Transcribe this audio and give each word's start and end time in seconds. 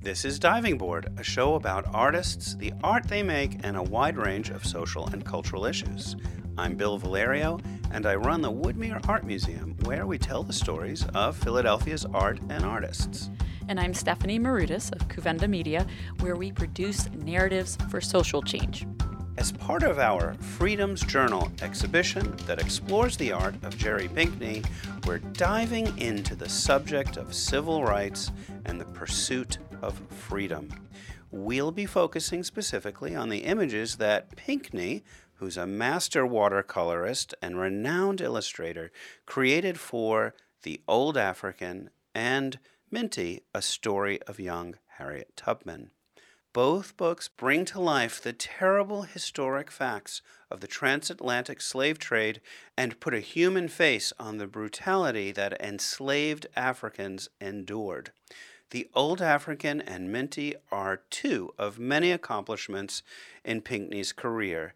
This 0.00 0.24
is 0.24 0.38
Diving 0.38 0.78
Board, 0.78 1.12
a 1.18 1.24
show 1.24 1.56
about 1.56 1.92
artists, 1.92 2.54
the 2.54 2.72
art 2.84 3.08
they 3.08 3.20
make, 3.20 3.58
and 3.64 3.76
a 3.76 3.82
wide 3.82 4.16
range 4.16 4.48
of 4.48 4.64
social 4.64 5.08
and 5.08 5.24
cultural 5.24 5.66
issues. 5.66 6.14
I'm 6.56 6.76
Bill 6.76 6.98
Valerio, 6.98 7.58
and 7.90 8.06
I 8.06 8.14
run 8.14 8.40
the 8.40 8.50
Woodmere 8.50 9.06
Art 9.08 9.24
Museum, 9.24 9.76
where 9.82 10.06
we 10.06 10.16
tell 10.16 10.44
the 10.44 10.52
stories 10.52 11.04
of 11.14 11.36
Philadelphia's 11.36 12.04
art 12.14 12.38
and 12.48 12.64
artists. 12.64 13.28
And 13.68 13.80
I'm 13.80 13.92
Stephanie 13.92 14.38
Marudas 14.38 14.92
of 14.92 15.08
Kouvenda 15.08 15.48
Media, 15.48 15.84
where 16.20 16.36
we 16.36 16.52
produce 16.52 17.10
narratives 17.10 17.76
for 17.90 18.00
social 18.00 18.40
change. 18.40 18.86
As 19.36 19.50
part 19.52 19.82
of 19.82 19.98
our 19.98 20.34
Freedom's 20.34 21.00
Journal 21.00 21.50
exhibition 21.60 22.36
that 22.46 22.60
explores 22.60 23.16
the 23.16 23.32
art 23.32 23.54
of 23.62 23.76
Jerry 23.76 24.08
Pinkney, 24.08 24.62
we're 25.06 25.18
diving 25.18 25.96
into 25.98 26.34
the 26.34 26.48
subject 26.48 27.16
of 27.16 27.34
civil 27.34 27.84
rights 27.84 28.30
and 28.64 28.80
the 28.80 28.84
pursuit 28.84 29.58
of 29.82 29.98
freedom. 30.08 30.68
We'll 31.30 31.72
be 31.72 31.86
focusing 31.86 32.42
specifically 32.42 33.14
on 33.14 33.28
the 33.28 33.44
images 33.44 33.96
that 33.96 34.34
Pinkney, 34.36 35.04
who's 35.34 35.56
a 35.56 35.66
master 35.66 36.26
watercolorist 36.26 37.34
and 37.42 37.58
renowned 37.60 38.20
illustrator, 38.20 38.90
created 39.26 39.78
for 39.78 40.34
The 40.62 40.80
Old 40.88 41.16
African 41.16 41.90
and 42.14 42.58
Minty, 42.90 43.42
A 43.54 43.60
Story 43.62 44.20
of 44.22 44.40
Young 44.40 44.76
Harriet 44.96 45.36
Tubman. 45.36 45.90
Both 46.54 46.96
books 46.96 47.28
bring 47.28 47.66
to 47.66 47.80
life 47.80 48.20
the 48.20 48.32
terrible 48.32 49.02
historic 49.02 49.70
facts 49.70 50.22
of 50.50 50.60
the 50.60 50.66
transatlantic 50.66 51.60
slave 51.60 51.98
trade 51.98 52.40
and 52.76 52.98
put 52.98 53.14
a 53.14 53.20
human 53.20 53.68
face 53.68 54.12
on 54.18 54.38
the 54.38 54.46
brutality 54.46 55.30
that 55.32 55.60
enslaved 55.60 56.46
Africans 56.56 57.28
endured. 57.40 58.12
The 58.70 58.90
Old 58.94 59.22
African 59.22 59.80
and 59.80 60.12
Minty 60.12 60.54
are 60.70 61.00
two 61.08 61.54
of 61.56 61.78
many 61.78 62.12
accomplishments 62.12 63.02
in 63.42 63.62
Pinkney's 63.62 64.12
career 64.12 64.74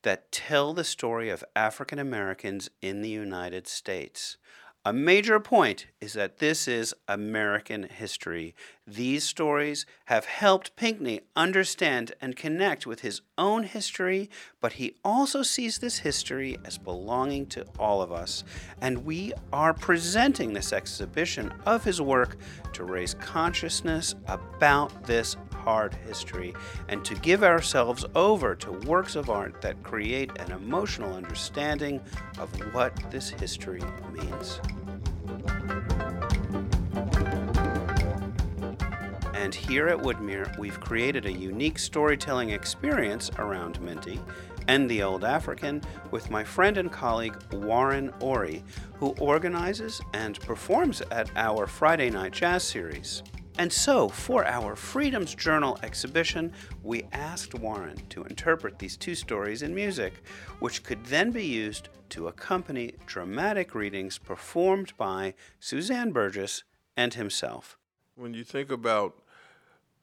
that 0.00 0.32
tell 0.32 0.72
the 0.72 0.82
story 0.82 1.28
of 1.28 1.44
African 1.54 1.98
Americans 1.98 2.70
in 2.80 3.02
the 3.02 3.10
United 3.10 3.66
States. 3.68 4.38
A 4.86 4.92
major 4.92 5.40
point 5.40 5.86
is 6.02 6.12
that 6.12 6.40
this 6.40 6.68
is 6.68 6.94
American 7.08 7.84
history. 7.84 8.54
These 8.86 9.24
stories 9.24 9.86
have 10.06 10.26
helped 10.26 10.76
Pinkney 10.76 11.22
understand 11.34 12.12
and 12.20 12.36
connect 12.36 12.86
with 12.86 13.00
his 13.00 13.22
own 13.38 13.62
history, 13.62 14.28
but 14.60 14.74
he 14.74 14.94
also 15.02 15.42
sees 15.42 15.78
this 15.78 16.00
history 16.00 16.58
as 16.66 16.76
belonging 16.76 17.46
to 17.46 17.64
all 17.78 18.02
of 18.02 18.12
us. 18.12 18.44
And 18.82 19.06
we 19.06 19.32
are 19.54 19.72
presenting 19.72 20.52
this 20.52 20.70
exhibition 20.70 21.50
of 21.64 21.82
his 21.82 22.02
work 22.02 22.36
to 22.74 22.84
raise 22.84 23.14
consciousness 23.14 24.14
about 24.26 25.04
this 25.04 25.38
hard 25.64 25.94
history 26.06 26.54
and 26.88 27.04
to 27.04 27.14
give 27.16 27.42
ourselves 27.42 28.04
over 28.14 28.54
to 28.54 28.72
works 28.86 29.16
of 29.16 29.30
art 29.30 29.60
that 29.62 29.82
create 29.82 30.30
an 30.38 30.52
emotional 30.52 31.14
understanding 31.14 32.00
of 32.38 32.50
what 32.74 32.94
this 33.10 33.30
history 33.30 33.82
means. 34.12 34.60
And 39.34 39.54
here 39.54 39.88
at 39.88 39.98
Woodmere, 39.98 40.56
we've 40.58 40.80
created 40.80 41.26
a 41.26 41.32
unique 41.32 41.78
storytelling 41.78 42.50
experience 42.50 43.30
around 43.38 43.80
Minty 43.80 44.20
and 44.68 44.90
the 44.90 45.02
Old 45.02 45.24
African 45.24 45.82
with 46.10 46.30
my 46.30 46.44
friend 46.44 46.78
and 46.78 46.90
colleague 46.90 47.36
Warren 47.52 48.10
Oree, 48.20 48.62
who 48.94 49.08
organizes 49.20 50.00
and 50.12 50.40
performs 50.40 51.02
at 51.10 51.30
our 51.36 51.66
Friday 51.66 52.10
Night 52.10 52.32
Jazz 52.32 52.64
series. 52.64 53.22
And 53.56 53.72
so, 53.72 54.08
for 54.08 54.44
our 54.44 54.74
Freedom's 54.74 55.32
Journal 55.32 55.78
exhibition, 55.84 56.52
we 56.82 57.04
asked 57.12 57.54
Warren 57.54 57.96
to 58.08 58.24
interpret 58.24 58.80
these 58.80 58.96
two 58.96 59.14
stories 59.14 59.62
in 59.62 59.72
music, 59.72 60.24
which 60.58 60.82
could 60.82 61.04
then 61.04 61.30
be 61.30 61.44
used 61.44 61.88
to 62.10 62.26
accompany 62.26 62.94
dramatic 63.06 63.74
readings 63.74 64.18
performed 64.18 64.92
by 64.96 65.34
Suzanne 65.60 66.10
Burgess 66.10 66.64
and 66.96 67.14
himself. 67.14 67.78
When 68.16 68.34
you 68.34 68.42
think 68.42 68.72
about 68.72 69.22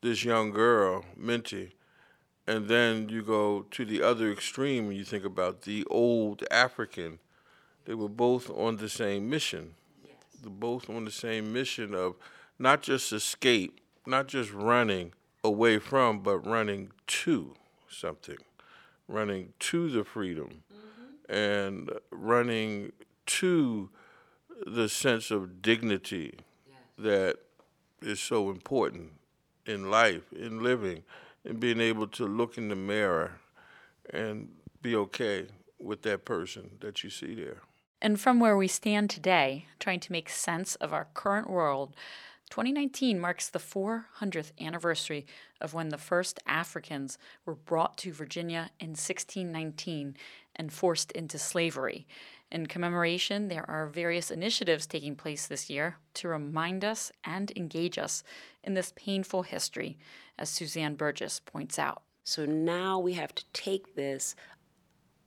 this 0.02 0.24
young 0.24 0.52
girl, 0.52 1.04
Minty, 1.18 1.76
and 2.48 2.70
then 2.70 3.10
you 3.10 3.22
go 3.22 3.66
to 3.72 3.86
the 3.86 4.02
other 4.02 4.32
extreme 4.32 4.88
and 4.88 4.98
you 4.98 5.04
think 5.04 5.26
about 5.26 5.64
the 5.64 5.86
old 5.92 6.44
African, 6.50 7.20
they 7.84 7.96
were 7.96 8.10
both 8.10 8.50
on 8.50 8.78
the 8.78 8.90
same 8.90 9.30
mission. 9.30 9.74
Yes. 10.04 10.14
They're 10.42 10.50
both 10.50 10.90
on 10.90 11.04
the 11.04 11.12
same 11.12 11.52
mission 11.52 11.94
of 11.94 12.16
not 12.62 12.84
just 12.84 13.12
escape, 13.12 13.82
not 14.06 14.28
just 14.28 14.54
running 14.54 15.14
away 15.44 15.80
from, 15.80 16.20
but 16.20 16.46
running 16.46 16.92
to 17.08 17.56
something, 17.90 18.38
running 19.08 19.54
to 19.60 19.90
the 19.90 20.04
freedom, 20.04 20.64
mm-hmm. 20.72 21.34
and 21.34 21.92
running 22.12 22.92
to 23.26 23.90
the 24.66 24.88
sense 24.88 25.32
of 25.32 25.62
dignity 25.62 26.36
yes. 26.68 26.78
that 27.00 27.38
is 28.02 28.20
so 28.20 28.50
important 28.50 29.12
in 29.66 29.90
life, 29.90 30.32
in 30.32 30.62
living, 30.62 31.04
and 31.44 31.60
being 31.60 31.80
able 31.80 32.08
to 32.08 32.26
look 32.26 32.58
in 32.58 32.70
the 32.70 32.76
mirror 32.76 33.40
and 34.12 34.50
be 34.82 34.96
okay 34.96 35.48
with 35.80 36.04
that 36.04 36.26
person 36.26 36.72
that 36.80 37.04
you 37.04 37.10
see 37.10 37.34
there. 37.34 37.62
And 38.02 38.20
from 38.20 38.40
where 38.40 38.58
we 38.58 38.68
stand 38.68 39.10
today, 39.10 39.66
trying 39.80 40.00
to 40.02 40.12
make 40.12 40.30
sense 40.30 40.76
of 40.76 40.92
our 40.92 41.08
current 41.14 41.50
world, 41.50 41.96
2019 42.52 43.18
marks 43.18 43.48
the 43.48 43.60
400th 43.60 44.52
anniversary 44.60 45.26
of 45.62 45.74
when 45.74 45.88
the 45.88 45.98
first 45.98 46.38
Africans 46.46 47.18
were 47.46 47.56
brought 47.56 47.98
to 48.00 48.12
Virginia 48.12 48.70
in 48.78 48.90
1619 48.90 50.18
and 50.58 50.74
forced 50.74 51.14
into 51.14 51.40
slavery. 51.40 52.06
In 52.52 52.68
commemoration, 52.68 53.48
there 53.48 53.68
are 53.70 53.88
various 53.88 54.30
initiatives 54.30 54.86
taking 54.86 55.16
place 55.16 55.48
this 55.48 55.70
year 55.70 55.96
to 56.16 56.28
remind 56.28 56.84
us 56.84 57.10
and 57.24 57.54
engage 57.56 57.98
us 57.98 58.22
in 58.66 58.74
this 58.74 58.92
painful 58.98 59.44
history, 59.44 59.98
as 60.38 60.50
Suzanne 60.50 60.96
Burgess 60.96 61.40
points 61.40 61.80
out. 61.80 62.04
So 62.26 62.46
now 62.46 63.00
we 63.00 63.14
have 63.14 63.34
to 63.34 63.46
take 63.54 63.96
this, 63.96 64.36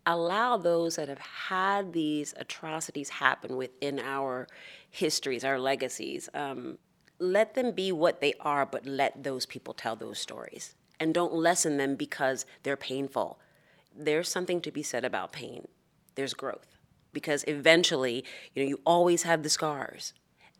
allow 0.04 0.58
those 0.58 0.96
that 0.96 1.08
have 1.08 1.18
had 1.18 1.94
these 1.94 2.34
atrocities 2.36 3.08
happen 3.08 3.56
within 3.56 3.98
our 3.98 4.46
histories, 4.90 5.42
our 5.42 5.58
legacies, 5.58 6.28
um, 6.34 6.76
let 7.18 7.54
them 7.54 7.72
be 7.72 7.92
what 7.92 8.20
they 8.20 8.34
are, 8.40 8.66
but 8.66 8.86
let 8.86 9.24
those 9.24 9.46
people 9.46 9.74
tell 9.74 9.96
those 9.96 10.18
stories. 10.18 10.74
And 11.00 11.12
don't 11.12 11.34
lessen 11.34 11.76
them 11.76 11.96
because 11.96 12.46
they're 12.62 12.76
painful. 12.76 13.38
There's 13.96 14.28
something 14.28 14.60
to 14.62 14.70
be 14.70 14.82
said 14.82 15.04
about 15.04 15.32
pain. 15.32 15.68
There's 16.14 16.34
growth. 16.34 16.78
Because 17.12 17.44
eventually, 17.46 18.24
you 18.54 18.62
know, 18.62 18.68
you 18.68 18.80
always 18.84 19.22
have 19.22 19.42
the 19.42 19.48
scars, 19.48 20.14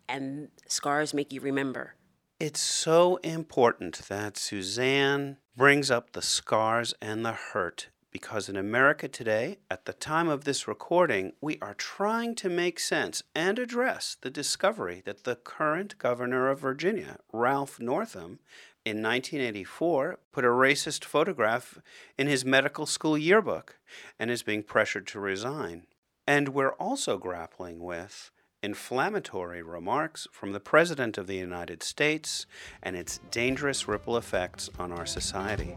and 0.09 0.49
scars 0.69 1.13
make 1.13 1.33
you 1.33 1.41
remember. 1.41 1.95
It's 2.39 2.61
so 2.61 3.17
important 3.17 4.03
that 4.09 4.37
Suzanne 4.37 5.39
brings 5.57 5.91
up 5.91 6.13
the 6.13 6.23
scars 6.23 6.95
and 7.01 7.25
the 7.25 7.33
hurt 7.33 7.89
because 8.15 8.49
in 8.49 8.57
America 8.57 9.09
today, 9.09 9.59
at 9.69 9.87
the 9.87 9.93
time 9.93 10.29
of 10.29 10.45
this 10.45 10.69
recording, 10.69 11.33
we 11.41 11.59
are 11.61 11.75
trying 11.75 12.37
to 12.37 12.49
make 12.49 12.79
sense 12.79 13.25
and 13.35 13.59
address 13.59 14.17
the 14.21 14.31
discovery 14.31 15.03
that 15.05 15.25
the 15.25 15.35
current 15.35 15.99
governor 15.99 16.49
of 16.49 16.61
Virginia, 16.61 17.19
Ralph 17.33 17.81
Northam, 17.81 18.39
in 18.85 19.03
1984 19.03 20.21
put 20.31 20.45
a 20.45 20.49
racist 20.49 21.05
photograph 21.05 21.81
in 22.17 22.29
his 22.29 22.45
medical 22.45 22.87
school 22.87 23.19
yearbook 23.19 23.81
and 24.17 24.31
is 24.31 24.45
being 24.45 24.63
pressured 24.63 25.09
to 25.09 25.19
resign. 25.19 25.83
And 26.25 26.51
we're 26.51 26.75
also 26.75 27.19
grappling 27.19 27.81
with 27.81 28.31
inflammatory 28.63 29.61
remarks 29.61 30.29
from 30.31 30.53
the 30.53 30.61
President 30.61 31.19
of 31.19 31.27
the 31.27 31.37
United 31.37 31.83
States 31.83 32.47
and 32.81 32.95
its 32.95 33.19
dangerous 33.33 33.89
ripple 33.89 34.17
effects 34.17 34.71
on 34.79 34.93
our 34.93 35.05
society. 35.05 35.77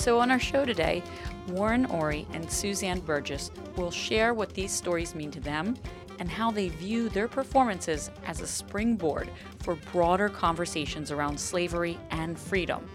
So, 0.00 0.18
on 0.18 0.30
our 0.30 0.38
show 0.38 0.64
today, 0.64 1.02
Warren 1.48 1.86
Oree 1.88 2.24
and 2.32 2.50
Suzanne 2.50 3.00
Burgess 3.00 3.50
will 3.76 3.90
share 3.90 4.32
what 4.32 4.54
these 4.54 4.72
stories 4.72 5.14
mean 5.14 5.30
to 5.30 5.40
them 5.40 5.76
and 6.18 6.30
how 6.30 6.50
they 6.50 6.70
view 6.70 7.10
their 7.10 7.28
performances 7.28 8.10
as 8.24 8.40
a 8.40 8.46
springboard 8.46 9.28
for 9.58 9.74
broader 9.92 10.30
conversations 10.30 11.10
around 11.10 11.38
slavery 11.38 11.98
and 12.12 12.38
freedom. 12.38 12.88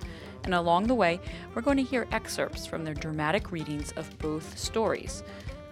And 0.45 0.55
along 0.55 0.87
the 0.87 0.95
way, 0.95 1.19
we're 1.53 1.61
going 1.61 1.77
to 1.77 1.83
hear 1.83 2.07
excerpts 2.11 2.65
from 2.65 2.83
their 2.83 2.95
dramatic 2.95 3.51
readings 3.51 3.91
of 3.91 4.17
both 4.17 4.57
stories. 4.57 5.21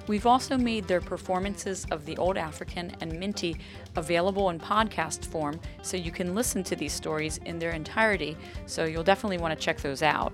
We've 0.06 0.28
also 0.28 0.56
made 0.56 0.88
their 0.88 1.02
performances 1.02 1.88
of 1.90 2.06
The 2.06 2.18
Old 2.18 2.38
African 2.38 2.96
and 3.02 3.20
Minty 3.20 3.58
available 3.96 4.52
in 4.52 4.60
podcast 4.60 5.26
form 5.26 5.60
so 5.82 5.98
you 5.98 6.12
can 6.12 6.36
listen 6.36 6.64
to 6.66 6.76
these 6.76 6.94
stories 6.94 7.40
in 7.46 7.58
their 7.58 7.72
entirety, 7.72 8.38
so 8.68 8.86
you'll 8.86 9.02
definitely 9.02 9.40
want 9.40 9.58
to 9.58 9.66
check 9.66 9.80
those 9.82 10.04
out. 10.04 10.32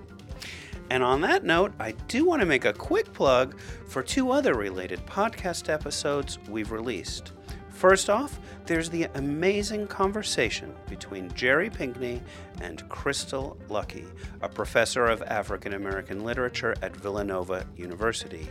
And 0.90 1.04
on 1.04 1.20
that 1.20 1.44
note, 1.44 1.72
I 1.78 1.92
do 2.08 2.24
want 2.24 2.40
to 2.40 2.46
make 2.46 2.64
a 2.64 2.72
quick 2.72 3.12
plug 3.12 3.58
for 3.86 4.02
two 4.02 4.32
other 4.32 4.54
related 4.54 5.04
podcast 5.06 5.68
episodes 5.68 6.38
we've 6.48 6.72
released. 6.72 7.32
First 7.70 8.10
off, 8.10 8.38
there's 8.66 8.90
the 8.90 9.04
amazing 9.14 9.86
conversation 9.86 10.74
between 10.88 11.32
Jerry 11.34 11.70
Pinkney 11.70 12.20
and 12.60 12.86
Crystal 12.88 13.56
Lucky, 13.68 14.04
a 14.42 14.48
professor 14.48 15.06
of 15.06 15.22
African 15.22 15.74
American 15.74 16.24
literature 16.24 16.74
at 16.82 16.94
Villanova 16.94 17.64
University. 17.76 18.50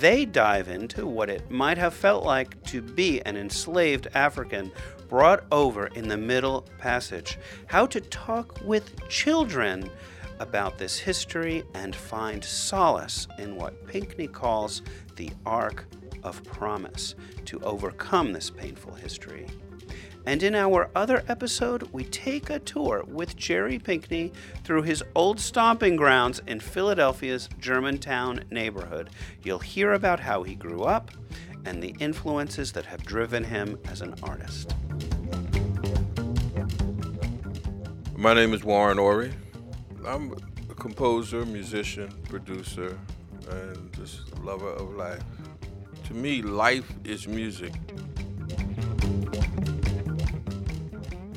They 0.00 0.24
dive 0.24 0.68
into 0.68 1.06
what 1.06 1.30
it 1.30 1.48
might 1.48 1.78
have 1.78 1.94
felt 1.94 2.24
like 2.24 2.60
to 2.64 2.82
be 2.82 3.20
an 3.24 3.36
enslaved 3.36 4.08
African 4.14 4.72
brought 5.08 5.44
over 5.52 5.86
in 5.88 6.08
the 6.08 6.16
Middle 6.16 6.62
Passage, 6.78 7.38
how 7.66 7.86
to 7.86 8.00
talk 8.00 8.58
with 8.64 9.08
children 9.08 9.88
about 10.38 10.78
this 10.78 10.98
history 10.98 11.64
and 11.74 11.94
find 11.94 12.44
solace 12.44 13.26
in 13.38 13.56
what 13.56 13.86
Pinkney 13.86 14.26
calls 14.26 14.82
the 15.16 15.30
arc 15.44 15.86
of 16.22 16.42
promise 16.44 17.14
to 17.46 17.60
overcome 17.60 18.32
this 18.32 18.50
painful 18.50 18.94
history. 18.94 19.46
And 20.26 20.42
in 20.42 20.56
our 20.56 20.90
other 20.96 21.22
episode, 21.28 21.84
we 21.92 22.02
take 22.04 22.50
a 22.50 22.58
tour 22.58 23.04
with 23.06 23.36
Jerry 23.36 23.78
Pinkney 23.78 24.32
through 24.64 24.82
his 24.82 25.04
old 25.14 25.38
stomping 25.38 25.94
grounds 25.94 26.40
in 26.48 26.58
Philadelphia's 26.58 27.48
Germantown 27.60 28.42
neighborhood. 28.50 29.10
You'll 29.44 29.60
hear 29.60 29.92
about 29.92 30.18
how 30.18 30.42
he 30.42 30.56
grew 30.56 30.82
up 30.82 31.12
and 31.64 31.80
the 31.80 31.94
influences 32.00 32.72
that 32.72 32.86
have 32.86 33.04
driven 33.04 33.44
him 33.44 33.78
as 33.88 34.00
an 34.00 34.14
artist. 34.24 34.74
My 38.16 38.34
name 38.34 38.52
is 38.52 38.64
Warren 38.64 38.98
Oree. 38.98 39.32
I'm 40.06 40.32
a 40.70 40.74
composer, 40.74 41.44
musician, 41.44 42.12
producer, 42.28 42.96
and 43.50 43.92
just 43.92 44.38
lover 44.38 44.70
of 44.70 44.94
life. 44.94 45.22
To 46.04 46.14
me, 46.14 46.42
life 46.42 46.88
is 47.04 47.26
music. 47.26 47.72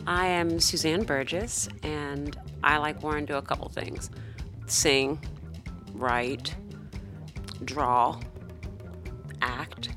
I 0.05 0.27
am 0.27 0.59
Suzanne 0.59 1.03
Burgess, 1.03 1.67
and 1.81 2.37
I, 2.63 2.77
like 2.77 3.01
Warren, 3.01 3.25
do 3.25 3.35
a 3.35 3.41
couple 3.41 3.69
things 3.69 4.11
sing, 4.67 5.19
write, 5.93 6.55
draw, 7.65 8.19
act, 9.41 9.89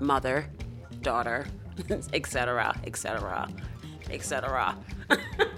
mother, 0.00 0.46
daughter, 1.02 1.46
etc., 2.12 2.76
etc., 2.84 3.48
etc. 4.10 4.76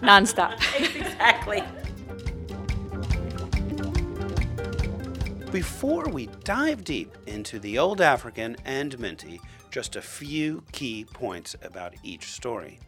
Nonstop. 0.02 0.58
exactly. 0.96 1.62
Before 5.52 6.08
we 6.08 6.28
dive 6.44 6.82
deep 6.82 7.14
into 7.26 7.58
the 7.58 7.78
Old 7.78 8.00
African 8.00 8.56
and 8.64 8.98
Minty, 8.98 9.38
just 9.70 9.96
a 9.96 10.00
few 10.00 10.64
key 10.72 11.04
points 11.04 11.54
about 11.62 11.92
each 12.02 12.32
story. 12.32 12.80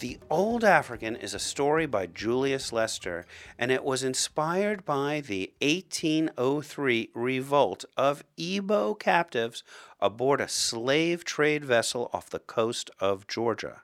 The 0.00 0.18
Old 0.28 0.62
African 0.62 1.16
is 1.16 1.32
a 1.32 1.38
story 1.38 1.86
by 1.86 2.04
Julius 2.04 2.70
Lester, 2.70 3.24
and 3.58 3.72
it 3.72 3.82
was 3.82 4.02
inspired 4.04 4.84
by 4.84 5.22
the 5.22 5.54
1803 5.62 7.12
revolt 7.14 7.86
of 7.96 8.22
Igbo 8.36 8.98
captives 8.98 9.64
aboard 9.98 10.42
a 10.42 10.48
slave 10.48 11.24
trade 11.24 11.64
vessel 11.64 12.10
off 12.12 12.28
the 12.28 12.40
coast 12.40 12.90
of 13.00 13.26
Georgia. 13.26 13.80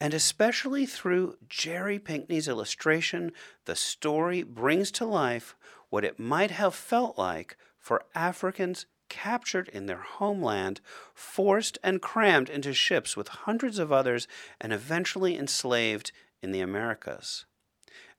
And 0.00 0.14
especially 0.14 0.86
through 0.86 1.36
Jerry 1.48 1.98
Pinkney's 1.98 2.48
illustration, 2.48 3.32
the 3.66 3.76
story 3.76 4.42
brings 4.42 4.90
to 4.92 5.04
life 5.04 5.54
what 5.90 6.04
it 6.04 6.18
might 6.18 6.50
have 6.50 6.74
felt 6.74 7.18
like 7.18 7.58
for 7.78 8.04
Africans 8.14 8.86
captured 9.10 9.68
in 9.68 9.86
their 9.86 10.00
homeland, 10.00 10.80
forced 11.12 11.76
and 11.82 12.00
crammed 12.00 12.48
into 12.48 12.72
ships 12.72 13.16
with 13.16 13.28
hundreds 13.28 13.78
of 13.78 13.92
others, 13.92 14.26
and 14.60 14.72
eventually 14.72 15.36
enslaved 15.36 16.12
in 16.40 16.52
the 16.52 16.60
Americas. 16.60 17.44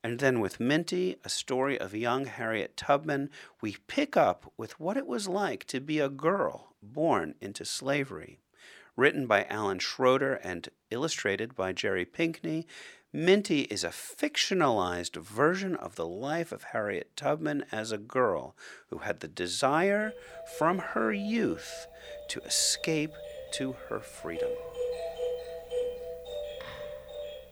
And 0.04 0.18
then 0.18 0.38
with 0.38 0.60
Minty, 0.60 1.16
a 1.24 1.28
story 1.28 1.78
of 1.78 1.94
young 1.94 2.26
Harriet 2.26 2.76
Tubman, 2.76 3.30
we 3.60 3.76
pick 3.86 4.16
up 4.16 4.52
with 4.56 4.78
what 4.78 4.96
it 4.96 5.06
was 5.06 5.28
like 5.28 5.64
to 5.66 5.80
be 5.80 5.98
a 5.98 6.08
girl 6.08 6.74
born 6.82 7.34
into 7.40 7.64
slavery. 7.64 8.38
Written 8.94 9.26
by 9.26 9.44
Alan 9.44 9.78
Schroeder 9.78 10.34
and 10.34 10.68
illustrated 10.90 11.54
by 11.54 11.72
Jerry 11.72 12.04
Pinkney, 12.04 12.66
Minty 13.10 13.62
is 13.62 13.84
a 13.84 13.88
fictionalized 13.88 15.16
version 15.16 15.76
of 15.76 15.96
the 15.96 16.06
life 16.06 16.52
of 16.52 16.62
Harriet 16.64 17.16
Tubman 17.16 17.64
as 17.72 17.90
a 17.90 17.98
girl 17.98 18.54
who 18.88 18.98
had 18.98 19.20
the 19.20 19.28
desire 19.28 20.12
from 20.58 20.78
her 20.78 21.12
youth 21.12 21.86
to 22.28 22.40
escape 22.40 23.12
to 23.52 23.72
her 23.88 24.00
freedom. 24.00 24.50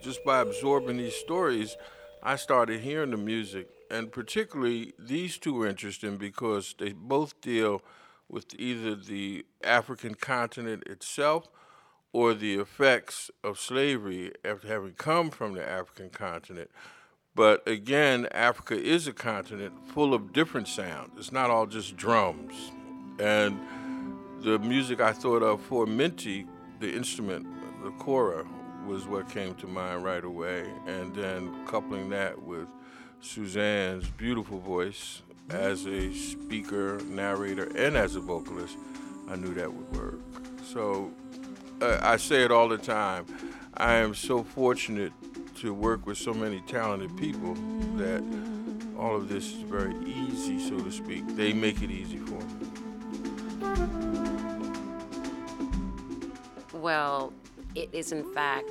Just 0.03 0.25
by 0.25 0.41
absorbing 0.41 0.99
these 0.99 1.15
stories, 1.15 1.77
I 2.23 2.37
started 2.37 2.81
hearing 2.81 3.11
the 3.11 3.17
music, 3.17 3.69
and 3.91 4.13
particularly 4.13 4.93
these 4.99 5.39
two 5.39 5.55
were 5.55 5.67
interesting 5.67 6.19
because 6.19 6.75
they 6.79 6.93
both 6.93 7.41
deal 7.41 7.83
with 8.31 8.55
either 8.59 8.95
the 8.95 9.45
African 9.63 10.15
continent 10.15 10.85
itself 10.87 11.49
or 12.13 12.35
the 12.35 12.55
effects 12.55 13.31
of 13.45 13.59
slavery 13.59 14.33
after 14.45 14.69
having 14.69 14.93
come 14.93 15.31
from 15.31 15.55
the 15.55 15.69
African 15.69 16.11
continent. 16.11 16.71
But 17.35 17.67
again, 17.67 18.27
Africa 18.33 18.75
is 18.75 19.07
a 19.07 19.13
continent 19.13 19.75
full 19.89 20.15
of 20.15 20.33
different 20.33 20.69
sounds. 20.69 21.13
It's 21.17 21.33
not 21.33 21.51
all 21.51 21.67
just 21.67 21.97
drums. 21.97 22.73
And 23.19 23.61
the 24.41 24.59
music 24.59 25.01
I 25.01 25.13
thought 25.13 25.43
of 25.43 25.61
for 25.61 25.87
Minty, 25.87 26.47
the 26.81 26.93
instrument, 26.93 27.47
the 27.85 27.91
kora, 27.93 28.45
was 28.87 29.07
what 29.07 29.29
came 29.29 29.55
to 29.57 29.67
mind 29.67 30.03
right 30.03 30.25
away. 30.25 30.69
And 30.87 31.15
then 31.15 31.65
coupling 31.67 32.11
that 32.11 32.43
with 32.43 32.67
Suzanne's 33.21 34.09
beautiful 34.11 34.59
voice 34.59 35.23
as 35.51 35.87
a 35.87 36.13
speaker, 36.13 36.99
narrator, 37.07 37.71
and 37.77 37.97
as 37.97 38.17
a 38.17 38.21
vocalist, 38.21 38.77
I 39.29 39.37
knew 39.37 39.55
that 39.55 39.73
would 39.73 39.97
work. 39.97 40.21
So 40.63 41.11
uh, 41.81 41.99
I 42.03 42.17
say 42.17 42.43
it 42.45 42.51
all 42.51 42.69
the 42.69 42.79
time. 42.79 43.27
I 43.75 43.95
am 43.95 44.15
so 44.15 44.43
fortunate 44.43 45.13
to 45.57 45.75
work 45.75 46.07
with 46.07 46.19
so 46.19 46.33
many 46.33 46.61
talented 46.63 47.17
people 47.17 47.55
that 47.97 48.23
all 48.99 49.17
of 49.17 49.29
this 49.29 49.53
is 49.53 49.63
very 49.63 49.95
easy, 50.05 50.59
so 50.59 50.79
to 50.79 50.91
speak. 50.91 51.27
They 51.37 51.53
make 51.53 51.83
it 51.83 51.91
easy 51.91 52.19
for 52.19 52.35
me. 52.35 52.67
Well, 56.73 57.33
it 57.75 57.91
is 57.93 58.13
in 58.13 58.25
fact, 58.35 58.71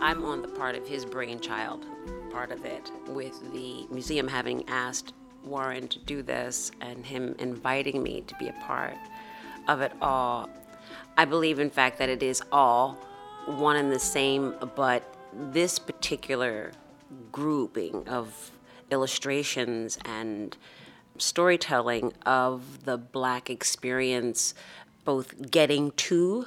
I'm 0.00 0.24
on 0.24 0.42
the 0.42 0.48
part 0.48 0.74
of 0.74 0.86
his 0.86 1.04
brainchild, 1.04 1.86
part 2.30 2.50
of 2.50 2.64
it, 2.64 2.90
with 3.08 3.52
the 3.52 3.86
museum 3.90 4.26
having 4.26 4.68
asked 4.68 5.14
Warren 5.44 5.88
to 5.88 5.98
do 6.00 6.22
this 6.22 6.70
and 6.80 7.04
him 7.04 7.34
inviting 7.38 8.02
me 8.02 8.22
to 8.22 8.34
be 8.36 8.48
a 8.48 8.52
part 8.64 8.96
of 9.68 9.80
it 9.80 9.92
all. 10.00 10.48
I 11.16 11.24
believe, 11.24 11.58
in 11.58 11.70
fact, 11.70 11.98
that 11.98 12.08
it 12.08 12.22
is 12.22 12.42
all 12.50 12.98
one 13.46 13.76
and 13.76 13.92
the 13.92 13.98
same, 13.98 14.54
but 14.74 15.02
this 15.32 15.78
particular 15.78 16.72
grouping 17.30 18.08
of 18.08 18.50
illustrations 18.90 19.98
and 20.04 20.56
storytelling 21.18 22.12
of 22.24 22.84
the 22.84 22.96
black 22.96 23.50
experience, 23.50 24.54
both 25.04 25.50
getting 25.50 25.90
to, 25.92 26.46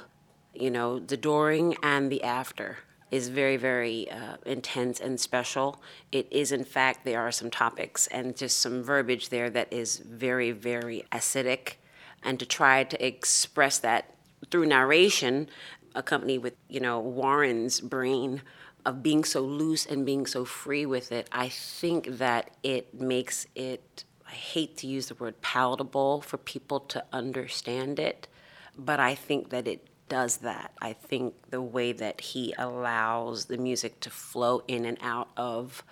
you 0.54 0.70
know, 0.70 0.98
the 0.98 1.16
during 1.16 1.76
and 1.82 2.10
the 2.10 2.22
after, 2.22 2.78
is 3.10 3.28
very, 3.28 3.56
very 3.56 4.10
uh, 4.10 4.36
intense 4.44 5.00
and 5.00 5.18
special. 5.20 5.80
It 6.10 6.26
is, 6.30 6.52
in 6.52 6.64
fact, 6.64 7.04
there 7.04 7.20
are 7.20 7.32
some 7.32 7.50
topics 7.50 8.06
and 8.08 8.36
just 8.36 8.58
some 8.58 8.82
verbiage 8.82 9.28
there 9.28 9.48
that 9.50 9.72
is 9.72 9.98
very, 9.98 10.50
very 10.52 11.04
acidic. 11.12 11.74
And 12.22 12.38
to 12.40 12.46
try 12.46 12.84
to 12.84 13.06
express 13.06 13.78
that 13.78 14.14
through 14.50 14.66
narration, 14.66 15.48
accompanied 15.94 16.38
with, 16.38 16.54
you 16.68 16.80
know, 16.80 16.98
Warren's 16.98 17.80
brain 17.80 18.42
of 18.84 19.02
being 19.02 19.24
so 19.24 19.40
loose 19.40 19.86
and 19.86 20.04
being 20.04 20.26
so 20.26 20.44
free 20.44 20.86
with 20.86 21.12
it, 21.12 21.28
I 21.32 21.48
think 21.48 22.18
that 22.18 22.50
it 22.62 23.00
makes 23.00 23.46
it, 23.54 24.04
I 24.28 24.32
hate 24.32 24.76
to 24.78 24.86
use 24.86 25.08
the 25.08 25.14
word 25.14 25.40
palatable 25.42 26.22
for 26.22 26.36
people 26.36 26.80
to 26.80 27.04
understand 27.12 27.98
it, 27.98 28.28
but 28.76 29.00
I 29.00 29.14
think 29.14 29.50
that 29.50 29.66
it 29.66 29.86
does 30.08 30.38
that. 30.38 30.72
I 30.80 30.92
think 30.92 31.34
the 31.50 31.62
way 31.62 31.92
that 31.92 32.20
he 32.20 32.54
allows 32.58 33.46
the 33.46 33.58
music 33.58 34.00
to 34.00 34.10
flow 34.10 34.62
in 34.68 34.84
and 34.84 34.98
out 35.00 35.28
of 35.36 35.84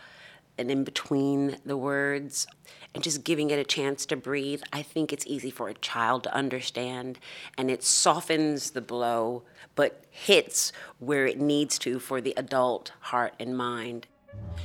and 0.57 0.71
in 0.71 0.85
between 0.85 1.59
the 1.65 1.77
words 1.77 2.47
and 2.95 3.03
just 3.03 3.25
giving 3.25 3.51
it 3.51 3.59
a 3.59 3.65
chance 3.65 4.07
to 4.07 4.17
breathe, 4.17 4.63
I 4.73 4.83
think 4.83 5.13
it's 5.13 5.27
easy 5.27 5.51
for 5.51 5.69
a 5.69 5.75
child 5.75 6.23
to 6.25 6.35
understand 6.35 7.19
and 7.59 7.71
it 7.71 7.83
softens 7.83 8.71
the 8.71 8.81
blow 8.81 9.43
but 9.75 10.05
hits 10.11 10.73
where 11.01 11.27
it 11.27 11.41
needs 11.41 11.79
to 11.81 11.99
for 11.99 12.21
the 12.21 12.35
adult 12.37 12.93
heart 13.01 13.35
and 13.41 13.57
mind. 13.57 14.07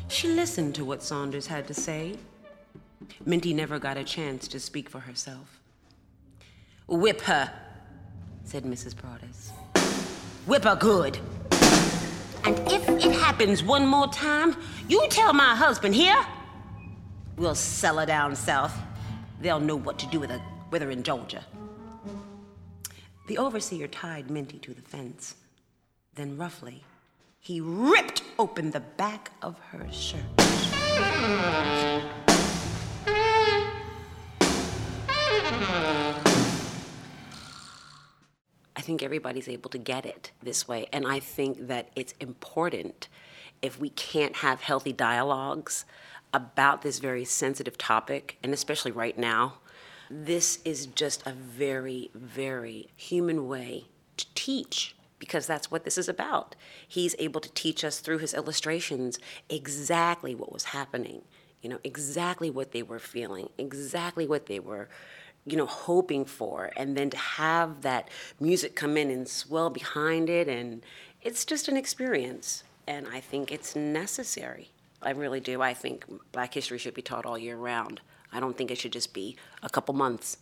She 0.08 0.28
listened 0.28 0.76
to 0.76 0.86
what 0.86 1.02
Saunders 1.02 1.48
had 1.48 1.68
to 1.68 1.74
say. 1.74 2.18
Minty 3.26 3.54
never 3.54 3.80
got 3.80 3.98
a 3.98 4.04
chance 4.04 4.48
to 4.50 4.60
speak 4.60 4.90
for 4.90 5.00
herself. 5.00 5.60
Whip 6.88 7.22
her, 7.22 7.52
said 8.50 8.64
Mrs. 8.64 8.96
Broadus. 8.96 9.52
whip 10.48 10.64
her 10.64 10.76
good. 10.76 11.20
And 12.44 12.58
if 12.72 12.90
it 12.90 13.12
happens 13.12 13.62
one 13.62 13.86
more 13.86 14.08
time, 14.08 14.56
you 14.88 15.06
tell 15.10 15.34
my 15.34 15.54
husband 15.56 15.94
here. 15.94 16.20
We'll 17.38 17.54
sell 17.54 18.00
her 18.00 18.08
down 18.08 18.36
south. 18.36 18.76
They'll 19.40 19.60
know 19.60 19.76
what 19.76 20.00
to 20.00 20.08
do 20.08 20.20
with 20.20 20.32
her, 20.32 20.42
with 20.72 20.82
her 20.82 20.90
in 20.90 21.04
Georgia. 21.04 21.46
The 23.28 23.38
overseer 23.38 23.88
tied 23.88 24.32
Minty 24.32 24.58
to 24.58 24.74
the 24.74 24.82
fence. 24.82 25.36
Then, 26.16 26.36
roughly, 26.36 26.84
he 27.40 27.62
ripped 27.62 28.24
open 28.40 28.72
the 28.72 28.80
back 28.80 29.30
of 29.44 29.60
her 29.60 29.86
shirt. 29.92 30.26
I 38.90 38.92
think 38.92 39.04
everybody's 39.04 39.48
able 39.48 39.70
to 39.70 39.78
get 39.78 40.04
it 40.04 40.32
this 40.42 40.68
way. 40.68 40.88
And 40.92 41.06
I 41.06 41.20
think 41.20 41.68
that 41.68 41.90
it's 41.96 42.16
important 42.20 43.08
if 43.62 43.80
we 43.80 43.92
can't 43.92 44.38
have 44.38 44.62
healthy 44.62 44.92
dialogues 44.92 45.86
about 46.34 46.82
this 46.82 46.98
very 46.98 47.24
sensitive 47.24 47.78
topic, 47.78 48.40
and 48.42 48.52
especially 48.52 48.90
right 48.90 49.16
now. 49.16 49.60
This 50.10 50.58
is 50.66 50.88
just 50.88 51.22
a 51.28 51.34
very, 51.34 52.10
very 52.16 52.88
human 52.96 53.48
way 53.48 53.90
to 54.18 54.26
teach 54.34 54.96
because 55.20 55.46
that's 55.46 55.70
what 55.70 55.84
this 55.84 56.00
is 56.00 56.10
about. 56.10 56.56
He's 56.88 57.16
able 57.20 57.42
to 57.42 57.54
teach 57.54 57.84
us 57.84 58.00
through 58.00 58.18
his 58.18 58.34
illustrations 58.34 59.20
exactly 59.50 60.34
what 60.34 60.52
was 60.52 60.64
happening, 60.64 61.22
you 61.62 61.70
know, 61.70 61.80
exactly 61.84 62.50
what 62.50 62.72
they 62.72 62.82
were 62.82 62.98
feeling, 62.98 63.50
exactly 63.56 64.26
what 64.26 64.48
they 64.48 64.60
were, 64.60 64.90
you 65.46 65.58
know, 65.58 65.66
hoping 65.66 66.26
for. 66.26 66.72
And 66.76 66.96
then 66.96 67.10
to 67.10 67.18
have 67.18 67.82
that 67.82 68.10
music 68.40 68.76
come 68.76 68.98
in 68.98 69.10
and 69.10 69.28
swell 69.28 69.70
behind 69.70 70.30
it, 70.30 70.48
and 70.48 70.84
it's 71.22 71.46
just 71.46 71.68
an 71.68 71.78
experience. 71.78 72.64
And 72.88 73.08
I 73.08 73.20
think 73.20 73.52
it's 73.52 73.76
necessary. 73.76 74.72
I 75.02 75.12
really 75.12 75.40
do. 75.40 75.62
I 75.62 75.74
think 75.74 76.06
Black 76.32 76.54
history 76.54 76.78
should 76.78 76.94
be 76.94 77.02
taught 77.02 77.26
all 77.26 77.38
year 77.38 77.56
round. 77.56 78.02
I 78.32 78.40
don't 78.40 78.58
think 78.58 78.70
it 78.72 78.78
should 78.78 78.92
just 78.92 79.14
be 79.14 79.38
a 79.64 79.70
couple 79.70 79.94
months, 79.96 80.38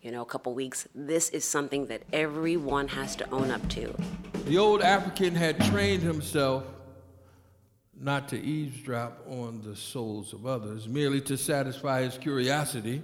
you 0.00 0.10
know, 0.10 0.22
a 0.22 0.26
couple 0.26 0.54
weeks. 0.54 0.86
This 0.94 1.28
is 1.30 1.44
something 1.44 1.86
that 1.86 2.02
everyone 2.12 2.88
has 2.88 3.16
to 3.16 3.30
own 3.30 3.50
up 3.50 3.66
to. 3.70 3.94
The 4.46 4.58
old 4.58 4.80
African 4.80 5.34
had 5.34 5.60
trained 5.64 6.02
himself 6.02 6.64
not 7.98 8.28
to 8.28 8.40
eavesdrop 8.40 9.24
on 9.28 9.62
the 9.62 9.74
souls 9.74 10.32
of 10.32 10.46
others, 10.46 10.86
merely 10.86 11.20
to 11.22 11.36
satisfy 11.36 12.02
his 12.02 12.18
curiosity. 12.18 13.02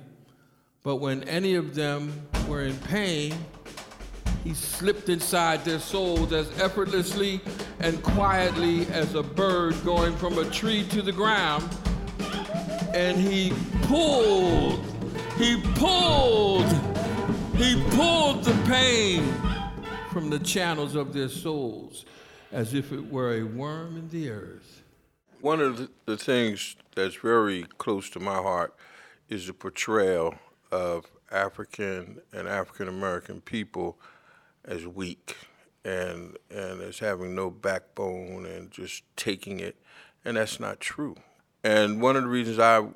But 0.82 0.96
when 0.96 1.22
any 1.24 1.54
of 1.54 1.74
them 1.74 2.26
were 2.48 2.62
in 2.62 2.76
pain, 2.78 3.34
he 4.42 4.54
slipped 4.54 5.08
inside 5.08 5.64
their 5.64 5.78
souls 5.78 6.32
as 6.32 6.50
effortlessly 6.60 7.40
and 7.78 8.02
quietly 8.02 8.86
as 8.86 9.14
a 9.14 9.22
bird 9.22 9.76
going 9.84 10.16
from 10.16 10.38
a 10.38 10.44
tree 10.50 10.84
to 10.88 11.00
the 11.00 11.12
ground. 11.12 11.68
And 12.94 13.16
he 13.16 13.52
pulled, 13.82 14.84
he 15.38 15.60
pulled, 15.76 16.66
he 17.56 17.80
pulled 17.90 18.42
the 18.42 18.60
pain 18.66 19.32
from 20.10 20.30
the 20.30 20.40
channels 20.40 20.96
of 20.96 21.12
their 21.12 21.28
souls 21.28 22.04
as 22.50 22.74
if 22.74 22.92
it 22.92 23.10
were 23.10 23.34
a 23.34 23.44
worm 23.44 23.96
in 23.96 24.08
the 24.10 24.30
earth. 24.30 24.82
One 25.40 25.60
of 25.60 25.88
the, 26.06 26.16
things 26.16 26.76
that's 26.94 27.16
very 27.16 27.64
close 27.78 28.10
to 28.10 28.20
my 28.20 28.36
heart 28.36 28.74
is 29.28 29.46
the 29.46 29.54
portrayal 29.54 30.34
of 30.72 31.06
African 31.30 32.20
and 32.32 32.48
African 32.48 32.88
American 32.88 33.40
people 33.40 33.98
as 34.64 34.86
weak 34.86 35.36
and 35.84 36.36
and 36.50 36.80
as 36.80 36.98
having 36.98 37.34
no 37.34 37.50
backbone 37.50 38.46
and 38.46 38.70
just 38.70 39.04
taking 39.16 39.60
it, 39.60 39.76
and 40.24 40.36
that's 40.36 40.58
not 40.58 40.80
true. 40.80 41.16
And 41.62 42.00
one 42.00 42.16
of 42.16 42.22
the 42.22 42.28
reasons 42.28 42.58
I 42.58 42.88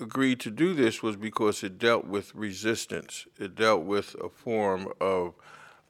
agreed 0.00 0.40
to 0.40 0.50
do 0.50 0.74
this 0.74 1.02
was 1.02 1.16
because 1.16 1.62
it 1.62 1.78
dealt 1.78 2.06
with 2.06 2.34
resistance. 2.34 3.26
It 3.38 3.54
dealt 3.54 3.84
with 3.84 4.14
a 4.22 4.28
form 4.28 4.88
of 5.00 5.34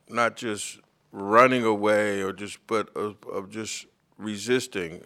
not 0.09 0.37
just 0.37 0.79
running 1.13 1.65
away 1.65 2.21
or 2.21 2.33
just 2.33 2.59
but 2.67 2.95
of, 2.97 3.17
of 3.31 3.51
just 3.51 3.87
resisting. 4.19 5.03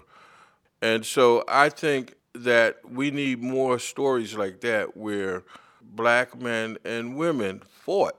And 0.83 1.05
so 1.05 1.45
I 1.49 1.69
think 1.69 2.17
that 2.35 2.79
we 2.89 3.11
need 3.11 3.43
more 3.43 3.79
stories 3.79 4.35
like 4.35 4.61
that 4.61 4.97
where 4.97 5.45
black 5.95 6.41
men 6.41 6.79
and 6.85 7.17
women 7.17 7.63
fought 7.69 8.17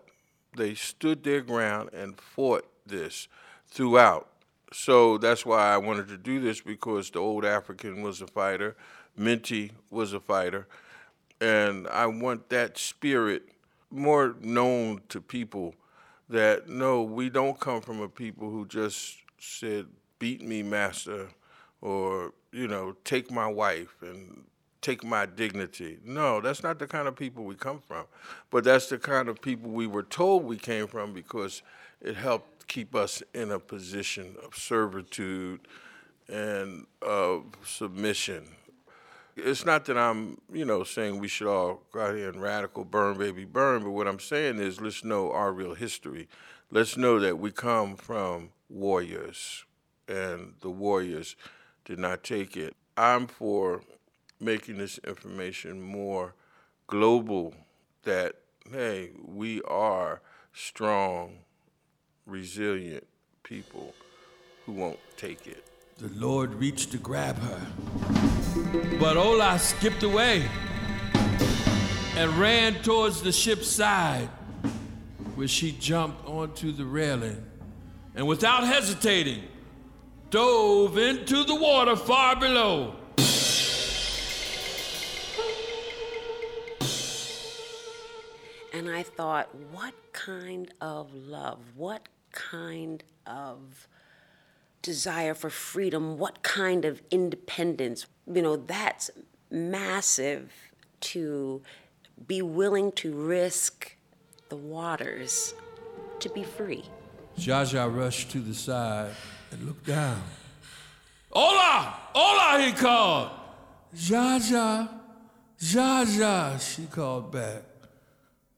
they 0.56 0.75
stood 0.75 1.24
their 1.24 1.42
ground 1.42 1.90
and 1.94 2.20
fought 2.20 2.68
this 2.86 3.28
throughout. 3.68 4.28
So 4.74 5.18
that's 5.18 5.46
why 5.46 5.74
I 5.74 5.78
wanted 5.78 6.08
to 6.10 6.18
do 6.18 6.40
this 6.40 6.62
because 6.62 7.10
the 7.10 7.20
old 7.20 7.46
African 7.46 8.01
was 8.01 8.22
a 8.22 8.28
fighter, 8.28 8.75
Minty 9.18 9.72
was 9.90 10.13
a 10.13 10.20
fighter, 10.20 10.68
and 11.40 11.88
I 11.88 12.06
want 12.06 12.50
that 12.50 12.78
spirit 12.78 13.44
more 13.90 14.36
known 14.40 15.01
to 15.10 15.20
people 15.20 15.75
that 16.30 16.70
no, 16.70 17.04
we 17.04 17.30
don't 17.30 17.60
come 17.60 17.82
from 17.82 18.00
a 18.00 18.08
people 18.08 18.50
who 18.50 18.66
just 18.66 19.18
said, 19.38 19.88
beat 20.18 20.42
me, 20.42 20.63
master, 20.63 21.28
or, 21.82 22.34
you 22.54 22.68
know, 22.68 22.96
take 23.04 23.30
my 23.30 23.48
wife 23.48 23.96
and 24.01 24.46
take 24.82 25.04
my 25.04 25.26
dignity. 25.26 26.00
No, 26.04 26.42
that's 26.42 26.64
not 26.64 26.80
the 26.80 26.88
kind 26.88 27.08
of 27.08 27.16
people 27.16 27.44
we 27.44 27.56
come 27.56 27.80
from. 27.80 28.06
But 28.50 28.64
that's 28.64 28.88
the 28.88 28.98
kind 28.98 29.30
of 29.30 29.42
people 29.42 29.70
we 29.70 29.88
were 29.88 30.04
told 30.04 30.44
we 30.44 30.58
came 30.58 30.88
from 30.88 31.14
because 31.14 31.62
it 32.02 32.16
helped 32.16 32.68
keep 32.68 32.96
us 32.96 33.22
in 33.34 33.52
a 33.52 33.60
position 33.60 34.36
of 34.44 34.56
servitude 34.56 35.62
and 36.28 36.86
of 37.02 37.46
submission. 37.66 38.48
It's 39.36 39.66
not 39.66 39.86
that 39.86 39.98
I'm, 39.98 40.40
you 40.52 40.66
know, 40.66 40.84
saying 40.84 41.20
we 41.20 41.28
should 41.28 41.48
all 41.48 41.82
go 41.92 42.02
out 42.02 42.16
here 42.16 42.30
and 42.30 42.42
radical 42.42 42.84
burn, 42.84 43.18
baby, 43.18 43.46
burn, 43.46 43.84
but 43.84 43.92
what 43.92 44.08
I'm 44.08 44.20
saying 44.20 44.60
is 44.60 44.82
let's 44.82 45.04
know 45.04 45.32
our 45.32 45.54
real 45.54 45.74
history. 45.74 46.28
Let's 46.70 46.98
know 46.98 47.20
that 47.20 47.40
we 47.40 47.52
come 47.52 47.96
from 47.96 48.50
warriors, 48.70 49.66
and 50.08 50.54
the 50.62 50.70
warriors 50.70 51.36
did 51.86 52.00
not 52.00 52.24
take 52.24 52.56
it. 52.56 52.76
I'm 52.98 53.28
for 53.28 53.82
making 54.41 54.77
this 54.77 54.98
information 55.05 55.81
more 55.81 56.33
global 56.88 57.53
that, 58.03 58.36
hey, 58.71 59.12
we 59.24 59.62
are 59.63 60.21
strong, 60.51 61.38
resilient 62.25 63.05
people 63.43 63.93
who 64.65 64.74
won't 64.74 65.00
take 65.15 65.48
it. 65.48 65.63
The 65.98 66.10
Lord 66.19 66.55
reached 66.55 66.91
to 66.91 66.98
grab 66.98 67.38
her, 67.38 67.67
but 69.00 69.15
Ola 69.15 69.60
skipped 69.60 70.03
away 70.03 70.50
and 72.15 72.31
ran 72.38 72.81
towards 72.81 73.21
the 73.21 73.31
ship's 73.31 73.67
side, 73.67 74.27
where 75.36 75.48
she 75.48 75.71
jumped 75.71 76.27
onto 76.27 76.71
the 76.71 76.86
railing 76.86 77.45
and 78.15 78.27
without 78.27 78.63
hesitating, 78.65 79.43
dove 80.29 80.98
into 80.98 81.43
the 81.43 81.55
water 81.55 81.95
far 81.95 82.36
below. 82.36 82.95
And 88.82 88.90
I 88.90 89.04
thought, 89.04 89.54
what 89.72 89.94
kind 90.12 90.74
of 90.82 91.14
love, 91.14 91.60
what 91.76 92.10
kind 92.32 93.04
of 93.28 93.88
desire 94.82 95.36
for 95.36 95.52
freedom, 95.52 96.18
what 96.18 96.42
kind 96.42 96.84
of 96.84 97.00
independence, 97.12 98.08
you 98.26 98.42
know, 98.42 98.56
that's 98.56 99.12
massive 99.52 100.52
to 101.02 101.62
be 102.26 102.42
willing 102.42 102.92
to 102.94 103.14
risk 103.14 103.96
the 104.50 104.56
waters 104.56 105.54
to 106.20 106.30
be 106.30 106.44
free. 106.44 106.84
Jaja 107.38 107.86
rushed 107.96 108.32
to 108.32 108.40
the 108.40 108.56
side 108.56 109.14
and 109.52 109.62
looked 109.68 109.86
down. 109.86 110.24
Ola! 111.32 112.00
Ola, 112.16 112.60
he 112.60 112.72
called. 112.72 113.30
Jaja, 113.96 114.90
Jaja, 115.60 116.60
she 116.60 116.88
called 116.88 117.32
back. 117.32 117.66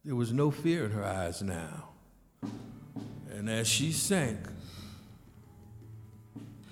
There 0.05 0.15
was 0.15 0.33
no 0.33 0.51
fear 0.51 0.85
in 0.85 0.91
her 0.91 1.03
eyes 1.03 1.41
now. 1.41 1.89
And 3.31 3.49
as 3.49 3.67
she 3.67 3.93
sank, 3.93 4.39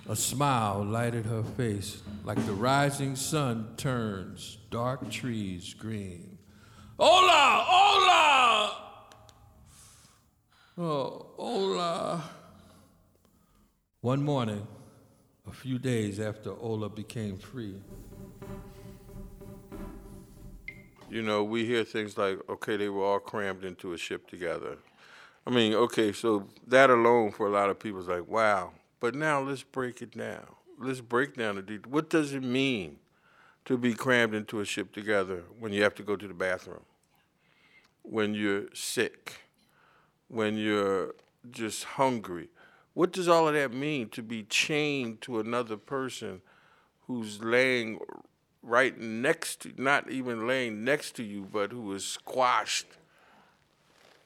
a 0.06 0.14
smile 0.14 0.84
lighted 0.84 1.24
her 1.24 1.42
face 1.42 2.02
like 2.24 2.44
the 2.44 2.52
rising 2.52 3.16
sun 3.16 3.74
turns 3.78 4.58
dark 4.70 5.10
trees 5.10 5.72
green. 5.72 6.36
Ola! 6.98 7.66
Ola! 7.70 8.76
Oh, 10.76 11.26
Ola. 11.38 12.30
One 14.02 14.22
morning, 14.22 14.66
a 15.48 15.52
few 15.52 15.78
days 15.78 16.20
after 16.20 16.50
Ola 16.50 16.90
became 16.90 17.38
free, 17.38 17.76
You 21.12 21.20
know, 21.20 21.44
we 21.44 21.66
hear 21.66 21.84
things 21.84 22.16
like, 22.16 22.38
okay, 22.48 22.78
they 22.78 22.88
were 22.88 23.04
all 23.04 23.18
crammed 23.18 23.64
into 23.64 23.92
a 23.92 23.98
ship 23.98 24.26
together. 24.30 24.78
I 25.46 25.50
mean, 25.50 25.74
okay, 25.74 26.10
so 26.10 26.48
that 26.66 26.88
alone 26.88 27.32
for 27.32 27.46
a 27.46 27.50
lot 27.50 27.68
of 27.68 27.78
people 27.78 28.00
is 28.00 28.08
like, 28.08 28.26
wow. 28.26 28.72
But 28.98 29.14
now 29.14 29.42
let's 29.42 29.62
break 29.62 30.00
it 30.00 30.16
down. 30.16 30.46
Let's 30.78 31.02
break 31.02 31.36
down 31.36 31.56
the 31.56 31.62
detail. 31.62 31.90
What 31.92 32.08
does 32.08 32.32
it 32.32 32.42
mean 32.42 32.96
to 33.66 33.76
be 33.76 33.92
crammed 33.92 34.34
into 34.34 34.60
a 34.60 34.64
ship 34.64 34.90
together 34.90 35.42
when 35.58 35.74
you 35.74 35.82
have 35.82 35.94
to 35.96 36.02
go 36.02 36.16
to 36.16 36.26
the 36.26 36.32
bathroom? 36.32 36.86
When 38.00 38.32
you're 38.32 38.68
sick? 38.72 39.34
When 40.28 40.56
you're 40.56 41.14
just 41.50 41.84
hungry? 41.84 42.48
What 42.94 43.12
does 43.12 43.28
all 43.28 43.48
of 43.48 43.52
that 43.52 43.74
mean 43.74 44.08
to 44.10 44.22
be 44.22 44.44
chained 44.44 45.20
to 45.22 45.40
another 45.40 45.76
person 45.76 46.40
who's 47.06 47.42
laying 47.42 47.98
right 48.62 48.98
next 48.98 49.60
to, 49.62 49.72
not 49.76 50.10
even 50.10 50.46
laying 50.46 50.84
next 50.84 51.16
to 51.16 51.22
you, 51.22 51.46
but 51.50 51.72
who 51.72 51.92
is 51.92 52.04
squashed? 52.04 52.86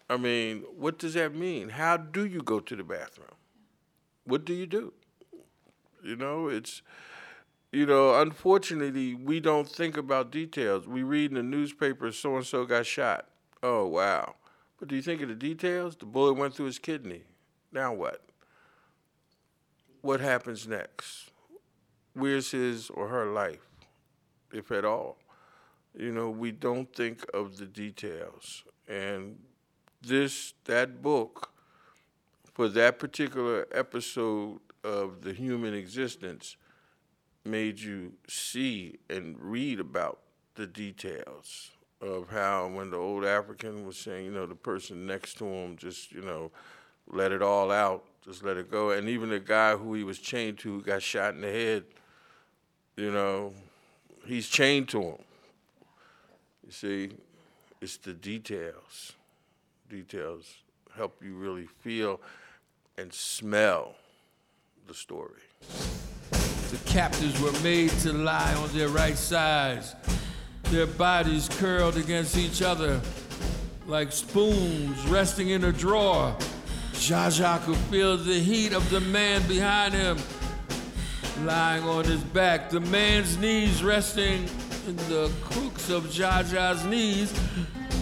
I 0.09 0.17
mean, 0.17 0.65
what 0.77 0.99
does 0.99 1.15
that 1.15 1.35
mean? 1.35 1.71
How 1.71 1.97
do 1.97 2.25
you 2.25 2.41
go 2.41 2.61
to 2.61 2.77
the 2.77 2.85
bathroom? 2.85 3.35
What 4.25 4.45
do 4.45 4.55
you 4.55 4.67
do? 4.67 4.93
You 6.03 6.17
know, 6.17 6.49
it's, 6.49 6.83
you 7.73 7.87
know, 7.87 8.21
unfortunately, 8.21 9.15
we 9.15 9.41
don't 9.41 9.69
think 9.69 9.97
about 9.97 10.31
details. 10.31 10.87
We 10.87 11.03
read 11.03 11.31
in 11.31 11.37
the 11.37 11.43
newspaper, 11.43 12.13
so 12.13 12.37
and 12.37 12.47
so 12.47 12.65
got 12.65 12.87
shot. 12.87 13.27
Oh, 13.63 13.87
wow. 13.87 14.37
But 14.79 14.89
do 14.89 14.97
you 14.97 15.03
think 15.03 15.23
of 15.23 15.29
the 15.29 15.35
details? 15.35 15.97
The 15.97 16.07
bullet 16.07 16.35
went 16.35 16.55
through 16.55 16.67
his 16.67 16.79
kidney. 16.79 17.23
Now 17.73 17.93
what? 17.93 18.23
What 20.03 20.21
happens 20.21 20.69
next? 20.69 21.31
Where's 22.15 22.53
his 22.53 22.91
or 22.91 23.09
her 23.09 23.27
life, 23.27 23.67
if 24.57 24.73
at 24.73 24.85
all? 24.85 25.19
You 25.97 26.13
know, 26.13 26.31
we 26.31 26.51
don't 26.51 26.93
think 26.95 27.25
of 27.33 27.57
the 27.57 27.67
details. 27.67 28.65
And 28.89 29.39
this, 30.03 30.55
that 30.65 31.03
book, 31.03 31.51
for 32.53 32.69
that 32.69 32.99
particular 32.99 33.67
episode 33.73 34.61
of 34.85 35.23
the 35.23 35.33
human 35.33 35.75
existence, 35.75 36.57
made 37.45 37.81
you 37.81 38.13
see 38.29 38.99
and 39.09 39.37
read 39.41 39.81
about 39.81 40.21
the 40.55 40.67
details 40.67 41.71
of 42.01 42.29
how 42.31 42.69
when 42.69 42.91
the 42.91 42.97
old 42.97 43.25
African 43.25 43.87
was 43.87 43.97
saying, 43.97 44.27
you 44.27 44.31
know, 44.31 44.47
the 44.47 44.55
person 44.55 45.07
next 45.07 45.39
to 45.39 45.45
him 45.45 45.77
just, 45.77 46.13
you 46.13 46.23
know, 46.23 46.51
let 47.09 47.33
it 47.33 47.43
all 47.43 47.71
out, 47.71 48.05
just 48.25 48.45
let 48.45 48.57
it 48.57 48.71
go. 48.71 48.91
And 48.91 49.09
even 49.09 49.31
the 49.31 49.41
guy 49.41 49.77
who 49.77 49.95
he 49.95 50.05
was 50.05 50.19
chained 50.19 50.59
to 50.59 50.83
got 50.83 51.03
shot 51.03 51.35
in 51.35 51.41
the 51.41 51.51
head, 51.51 51.85
you 52.97 53.11
know, 53.11 53.53
he's 54.27 54.49
chained 54.49 54.89
to 54.91 55.03
him. 55.03 55.19
You 56.65 56.73
see, 56.73 57.11
it's 57.81 57.97
the 57.99 58.13
details. 58.13 59.13
Details 59.89 60.53
help 60.97 61.23
you 61.23 61.35
really 61.35 61.67
feel 61.81 62.21
and 62.99 63.13
smell 63.13 63.95
the 64.87 64.95
story. 64.95 65.43
The 66.31 66.81
captives 66.87 67.41
were 67.41 67.53
made 67.63 67.91
to 68.01 68.13
lie 68.13 68.55
on 68.55 68.69
their 68.77 68.89
right 68.89 69.17
sides, 69.17 69.95
their 70.65 70.87
bodies 70.87 71.49
curled 71.59 71.97
against 71.97 72.37
each 72.37 72.63
other 72.63 73.01
like 73.87 74.11
spoons 74.11 75.01
resting 75.07 75.51
in 75.51 75.65
a 75.65 75.73
drawer. 75.73 76.35
Jaja 76.93 77.65
could 77.65 77.77
feel 77.77 78.17
the 78.17 78.41
heat 78.41 78.73
of 78.73 78.89
the 78.91 79.01
man 79.01 79.47
behind 79.47 79.95
him 79.95 80.19
lying 81.45 81.85
on 81.85 82.05
his 82.05 82.23
back, 82.23 82.71
the 82.71 82.81
man's 82.81 83.37
knees 83.37 83.83
resting 83.83 84.49
in 84.87 84.97
the 85.09 85.31
crooks 85.43 85.91
of 85.91 86.05
Jaja's 86.05 86.85
knees, 86.85 87.33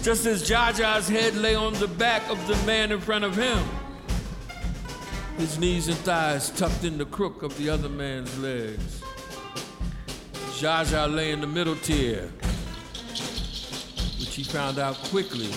just 0.02 0.26
as 0.26 0.48
Jaja's 0.48 1.08
head 1.08 1.34
lay 1.34 1.54
on 1.54 1.72
the 1.74 1.88
back 1.88 2.28
of 2.30 2.46
the 2.46 2.56
man 2.66 2.92
in 2.92 3.00
front 3.00 3.24
of 3.24 3.36
him. 3.36 3.58
His 5.36 5.58
knees 5.58 5.88
and 5.88 5.96
thighs 5.98 6.50
tucked 6.50 6.84
in 6.84 6.98
the 6.98 7.06
crook 7.06 7.42
of 7.42 7.56
the 7.58 7.68
other 7.68 7.88
man's 7.88 8.38
legs. 8.38 9.02
Jaja 10.60 11.12
lay 11.12 11.32
in 11.32 11.40
the 11.40 11.46
middle 11.46 11.76
tier, 11.76 12.30
which 14.20 14.34
he 14.34 14.44
found 14.44 14.78
out 14.78 14.96
quickly 15.10 15.50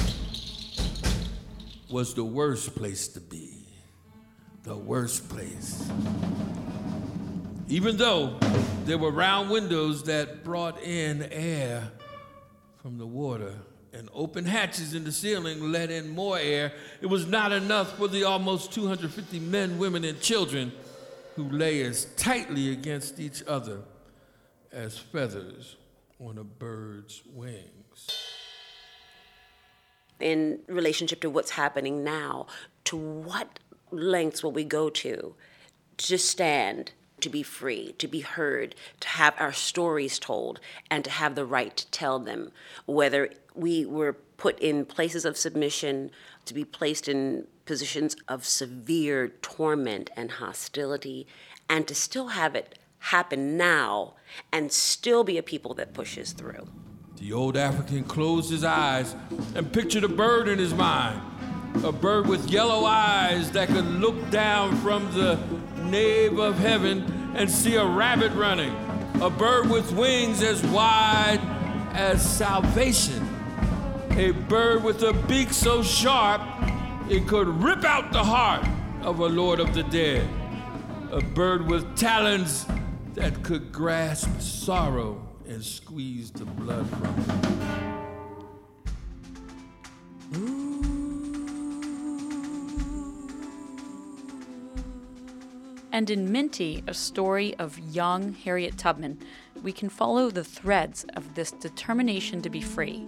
was 1.89 2.13
the 2.13 2.23
worst 2.23 2.75
place 2.75 3.07
to 3.09 3.19
be. 3.19 3.65
The 4.63 4.75
worst 4.75 5.29
place. 5.29 5.89
Even 7.69 7.97
though 7.97 8.37
there 8.85 8.97
were 8.97 9.11
round 9.11 9.49
windows 9.49 10.03
that 10.03 10.41
brought 10.45 10.81
in 10.81 11.23
air 11.23 11.91
from 12.81 12.97
the 12.97 13.05
water 13.05 13.53
and 13.91 14.07
open 14.13 14.45
hatches 14.45 14.93
in 14.93 15.03
the 15.03 15.11
ceiling 15.11 15.71
let 15.71 15.91
in 15.91 16.07
more 16.09 16.39
air, 16.39 16.71
it 17.01 17.07
was 17.07 17.27
not 17.27 17.51
enough 17.51 17.97
for 17.97 18.07
the 18.07 18.23
almost 18.23 18.71
250 18.71 19.41
men, 19.41 19.77
women, 19.77 20.05
and 20.05 20.21
children 20.21 20.71
who 21.35 21.49
lay 21.49 21.81
as 21.81 22.05
tightly 22.15 22.71
against 22.71 23.19
each 23.19 23.43
other 23.45 23.81
as 24.71 24.97
feathers 24.97 25.75
on 26.21 26.37
a 26.37 26.45
bird's 26.45 27.21
wings. 27.33 28.07
In 30.21 30.59
relationship 30.67 31.19
to 31.19 31.29
what's 31.29 31.51
happening 31.51 32.01
now, 32.01 32.47
to 32.85 32.95
what 32.95 33.59
lengths 33.91 34.41
will 34.41 34.53
we 34.53 34.63
go 34.63 34.89
to 34.89 35.35
to 35.97 36.17
stand, 36.17 36.93
to 37.21 37.29
be 37.29 37.43
free, 37.43 37.93
to 37.93 38.07
be 38.07 38.21
heard, 38.21 38.75
to 38.99 39.07
have 39.07 39.33
our 39.39 39.53
stories 39.53 40.19
told, 40.19 40.59
and 40.89 41.03
to 41.03 41.09
have 41.09 41.35
the 41.35 41.45
right 41.45 41.75
to 41.75 41.89
tell 41.91 42.19
them, 42.19 42.51
whether 42.85 43.29
we 43.55 43.85
were 43.85 44.13
put 44.37 44.59
in 44.59 44.85
places 44.85 45.25
of 45.25 45.37
submission, 45.37 46.11
to 46.45 46.53
be 46.53 46.63
placed 46.63 47.07
in 47.07 47.47
positions 47.65 48.15
of 48.27 48.45
severe 48.45 49.29
torment 49.41 50.09
and 50.15 50.31
hostility, 50.31 51.25
and 51.67 51.87
to 51.87 51.95
still 51.95 52.29
have 52.29 52.55
it 52.55 52.77
happen 52.99 53.57
now 53.57 54.13
and 54.51 54.71
still 54.71 55.23
be 55.23 55.37
a 55.37 55.43
people 55.43 55.73
that 55.73 55.93
pushes 55.93 56.31
through. 56.33 56.67
The 57.17 57.33
old 57.33 57.57
African 57.57 58.03
closed 58.03 58.51
his 58.51 58.63
eyes 58.63 59.15
and 59.55 59.71
pictured 59.71 60.03
a 60.03 60.07
bird 60.07 60.47
in 60.47 60.59
his 60.59 60.73
mind. 60.73 61.21
A 61.83 61.91
bird 61.91 62.27
with 62.27 62.49
yellow 62.49 62.85
eyes 62.85 63.51
that 63.51 63.67
could 63.67 63.85
look 63.85 64.29
down 64.29 64.75
from 64.77 65.11
the 65.13 65.39
nave 65.87 66.37
of 66.39 66.57
heaven 66.59 67.33
and 67.35 67.49
see 67.49 67.75
a 67.75 67.85
rabbit 67.85 68.31
running. 68.33 68.75
A 69.21 69.29
bird 69.29 69.69
with 69.69 69.91
wings 69.93 70.43
as 70.43 70.63
wide 70.67 71.39
as 71.93 72.21
salvation. 72.23 73.27
A 74.11 74.31
bird 74.31 74.83
with 74.83 75.03
a 75.03 75.13
beak 75.13 75.53
so 75.53 75.81
sharp 75.81 76.41
it 77.09 77.27
could 77.27 77.47
rip 77.47 77.83
out 77.83 78.11
the 78.11 78.23
heart 78.23 78.67
of 79.01 79.19
a 79.19 79.27
lord 79.27 79.59
of 79.59 79.73
the 79.73 79.83
dead. 79.83 80.27
A 81.11 81.21
bird 81.21 81.67
with 81.67 81.95
talons 81.95 82.65
that 83.13 83.43
could 83.43 83.71
grasp 83.71 84.39
sorrow 84.39 85.25
and 85.47 85.63
squeeze 85.63 86.31
the 86.31 86.45
blood 86.45 86.87
from 86.89 87.15
it. 90.33 90.66
And 95.97 96.11
in 96.11 96.31
Minty, 96.31 96.83
a 96.85 96.93
story 96.93 97.55
of 97.55 97.79
young 97.79 98.33
Harriet 98.33 98.77
Tubman, 98.77 99.17
we 99.63 99.71
can 99.71 99.89
follow 99.89 100.29
the 100.29 100.43
threads 100.43 101.07
of 101.15 101.33
this 101.33 101.49
determination 101.49 102.39
to 102.43 102.51
be 102.51 102.61
free. 102.61 103.03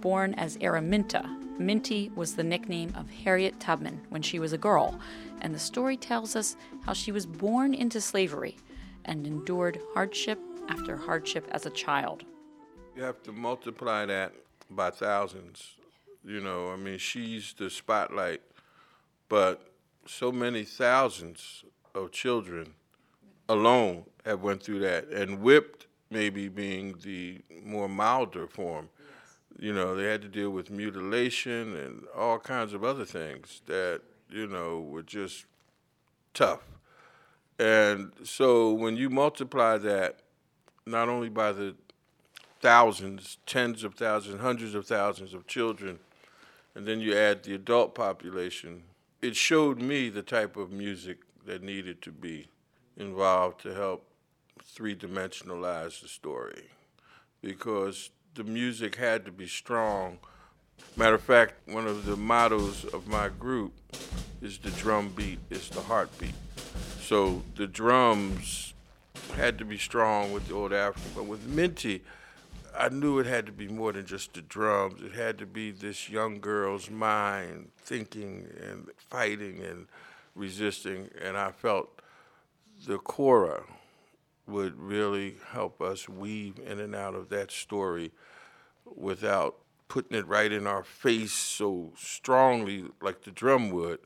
Born 0.00 0.34
as 0.34 0.56
Araminta, 0.56 1.24
Minty 1.60 2.10
was 2.16 2.34
the 2.34 2.42
nickname 2.42 2.92
of 2.96 3.08
Harriet 3.08 3.60
Tubman 3.60 4.00
when 4.08 4.22
she 4.22 4.40
was 4.40 4.52
a 4.52 4.58
girl, 4.58 4.98
and 5.40 5.54
the 5.54 5.60
story 5.60 5.96
tells 5.96 6.34
us 6.34 6.56
how 6.84 6.94
she 6.94 7.12
was 7.12 7.26
born 7.26 7.72
into 7.72 8.00
slavery 8.00 8.56
and 9.04 9.24
endured 9.24 9.78
hardship 9.94 10.40
after 10.68 10.96
hardship 10.96 11.46
as 11.52 11.64
a 11.64 11.70
child. 11.70 12.24
You 12.96 13.04
have 13.04 13.22
to 13.22 13.30
multiply 13.30 14.04
that 14.04 14.32
by 14.68 14.90
thousands. 14.90 15.76
You 16.24 16.40
know, 16.40 16.72
I 16.72 16.76
mean, 16.76 16.98
she's 16.98 17.54
the 17.56 17.70
spotlight, 17.70 18.40
but 19.28 19.70
so 20.08 20.32
many 20.32 20.64
thousands 20.64 21.62
of 21.96 22.12
children 22.12 22.74
alone 23.48 24.04
have 24.24 24.42
went 24.42 24.62
through 24.62 24.80
that, 24.80 25.08
and 25.08 25.40
whipped 25.40 25.86
maybe 26.10 26.48
being 26.48 26.96
the 27.02 27.40
more 27.64 27.88
milder 27.88 28.46
form. 28.46 28.88
You 29.58 29.72
know, 29.72 29.96
they 29.96 30.04
had 30.04 30.22
to 30.22 30.28
deal 30.28 30.50
with 30.50 30.70
mutilation 30.70 31.74
and 31.76 32.04
all 32.14 32.38
kinds 32.38 32.74
of 32.74 32.84
other 32.84 33.04
things 33.04 33.62
that 33.66 34.02
you 34.30 34.46
know 34.46 34.80
were 34.80 35.02
just 35.02 35.46
tough. 36.34 36.62
And 37.58 38.12
so 38.22 38.72
when 38.72 38.96
you 38.96 39.08
multiply 39.08 39.78
that 39.78 40.18
not 40.84 41.08
only 41.08 41.30
by 41.30 41.52
the 41.52 41.74
thousands, 42.60 43.38
tens 43.46 43.82
of 43.82 43.94
thousands, 43.94 44.40
hundreds 44.40 44.74
of 44.74 44.86
thousands 44.86 45.32
of 45.32 45.46
children, 45.46 45.98
and 46.74 46.86
then 46.86 47.00
you 47.00 47.16
add 47.16 47.42
the 47.42 47.54
adult 47.54 47.94
population, 47.94 48.82
it 49.22 49.34
showed 49.34 49.80
me 49.80 50.10
the 50.10 50.22
type 50.22 50.56
of 50.56 50.70
music 50.70 51.18
that 51.46 51.62
needed 51.62 52.02
to 52.02 52.12
be 52.12 52.48
involved 52.96 53.60
to 53.62 53.74
help 53.74 54.06
three 54.62 54.94
dimensionalize 54.94 56.00
the 56.00 56.08
story. 56.08 56.70
Because 57.40 58.10
the 58.34 58.44
music 58.44 58.96
had 58.96 59.24
to 59.24 59.32
be 59.32 59.46
strong, 59.46 60.18
Matter 60.96 61.14
of 61.14 61.22
fact, 61.22 61.54
one 61.68 61.86
of 61.86 62.06
the 62.06 62.16
mottos 62.16 62.84
of 62.86 63.06
my 63.06 63.28
group 63.28 63.72
is 64.40 64.58
the 64.58 64.70
drum 64.70 65.10
beat, 65.10 65.38
is 65.50 65.68
the 65.68 65.80
heartbeat. 65.80 66.34
So 67.00 67.42
the 67.54 67.66
drums 67.66 68.74
had 69.34 69.58
to 69.58 69.64
be 69.64 69.76
strong 69.76 70.32
with 70.32 70.48
the 70.48 70.54
old 70.54 70.72
African, 70.72 71.10
but 71.14 71.24
with 71.24 71.46
Minty, 71.46 72.02
I 72.76 72.88
knew 72.88 73.18
it 73.18 73.26
had 73.26 73.46
to 73.46 73.52
be 73.52 73.68
more 73.68 73.92
than 73.92 74.06
just 74.06 74.34
the 74.34 74.42
drums. 74.42 75.02
It 75.02 75.12
had 75.12 75.38
to 75.38 75.46
be 75.46 75.70
this 75.70 76.08
young 76.08 76.40
girl's 76.40 76.90
mind 76.90 77.70
thinking 77.78 78.48
and 78.62 78.88
fighting 78.96 79.62
and 79.62 79.86
resisting, 80.36 81.08
and 81.20 81.36
I 81.36 81.50
felt 81.50 82.00
the 82.86 82.98
kora 82.98 83.64
would 84.46 84.78
really 84.78 85.36
help 85.50 85.80
us 85.82 86.08
weave 86.08 86.58
in 86.64 86.78
and 86.78 86.94
out 86.94 87.14
of 87.14 87.28
that 87.30 87.50
story 87.50 88.12
without 88.84 89.56
putting 89.88 90.16
it 90.16 90.26
right 90.26 90.52
in 90.52 90.66
our 90.66 90.84
face 90.84 91.32
so 91.32 91.92
strongly 91.96 92.84
like 93.00 93.22
the 93.22 93.30
drum 93.30 93.70
would, 93.70 93.98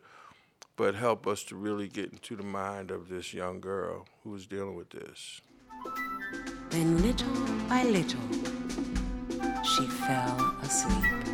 but 0.76 0.94
help 0.94 1.26
us 1.26 1.44
to 1.44 1.56
really 1.56 1.88
get 1.88 2.12
into 2.12 2.36
the 2.36 2.42
mind 2.42 2.90
of 2.90 3.08
this 3.08 3.34
young 3.34 3.60
girl 3.60 4.06
who 4.22 4.30
was 4.30 4.46
dealing 4.46 4.76
with 4.76 4.90
this. 4.90 5.40
Then, 6.70 7.02
little 7.02 7.34
by 7.68 7.84
little, 7.84 8.20
she 9.62 9.86
fell 9.86 10.56
asleep. 10.62 11.29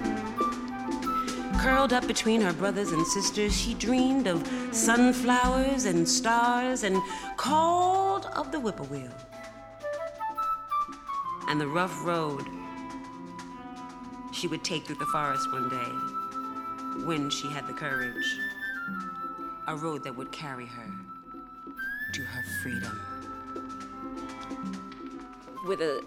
Curled 1.59 1.93
up 1.93 2.07
between 2.07 2.41
her 2.41 2.53
brothers 2.53 2.93
and 2.93 3.07
sisters, 3.07 3.57
she 3.57 3.75
dreamed 3.75 4.27
of 4.27 4.47
sunflowers 4.73 5.85
and 5.85 6.09
stars 6.09 6.83
and 6.83 7.01
called 7.37 8.27
of 8.27 8.53
the 8.53 8.59
whippoorwill 8.59 9.13
and 11.49 11.61
the 11.61 11.67
rough 11.67 12.05
road 12.05 12.45
she 14.33 14.47
would 14.47 14.63
take 14.65 14.85
through 14.85 14.97
the 14.97 15.07
forest 15.07 15.51
one 15.53 15.69
day 15.69 17.05
when 17.07 17.31
she 17.31 17.49
had 17.49 17.67
the 17.67 17.73
courage. 17.73 18.39
A 19.69 19.77
road 19.77 20.05
that 20.05 20.15
would 20.15 20.31
carry 20.31 20.67
her 20.67 20.91
to 22.13 22.23
her 22.23 22.45
freedom. 22.63 23.01
With 25.67 25.81
a, 25.81 26.05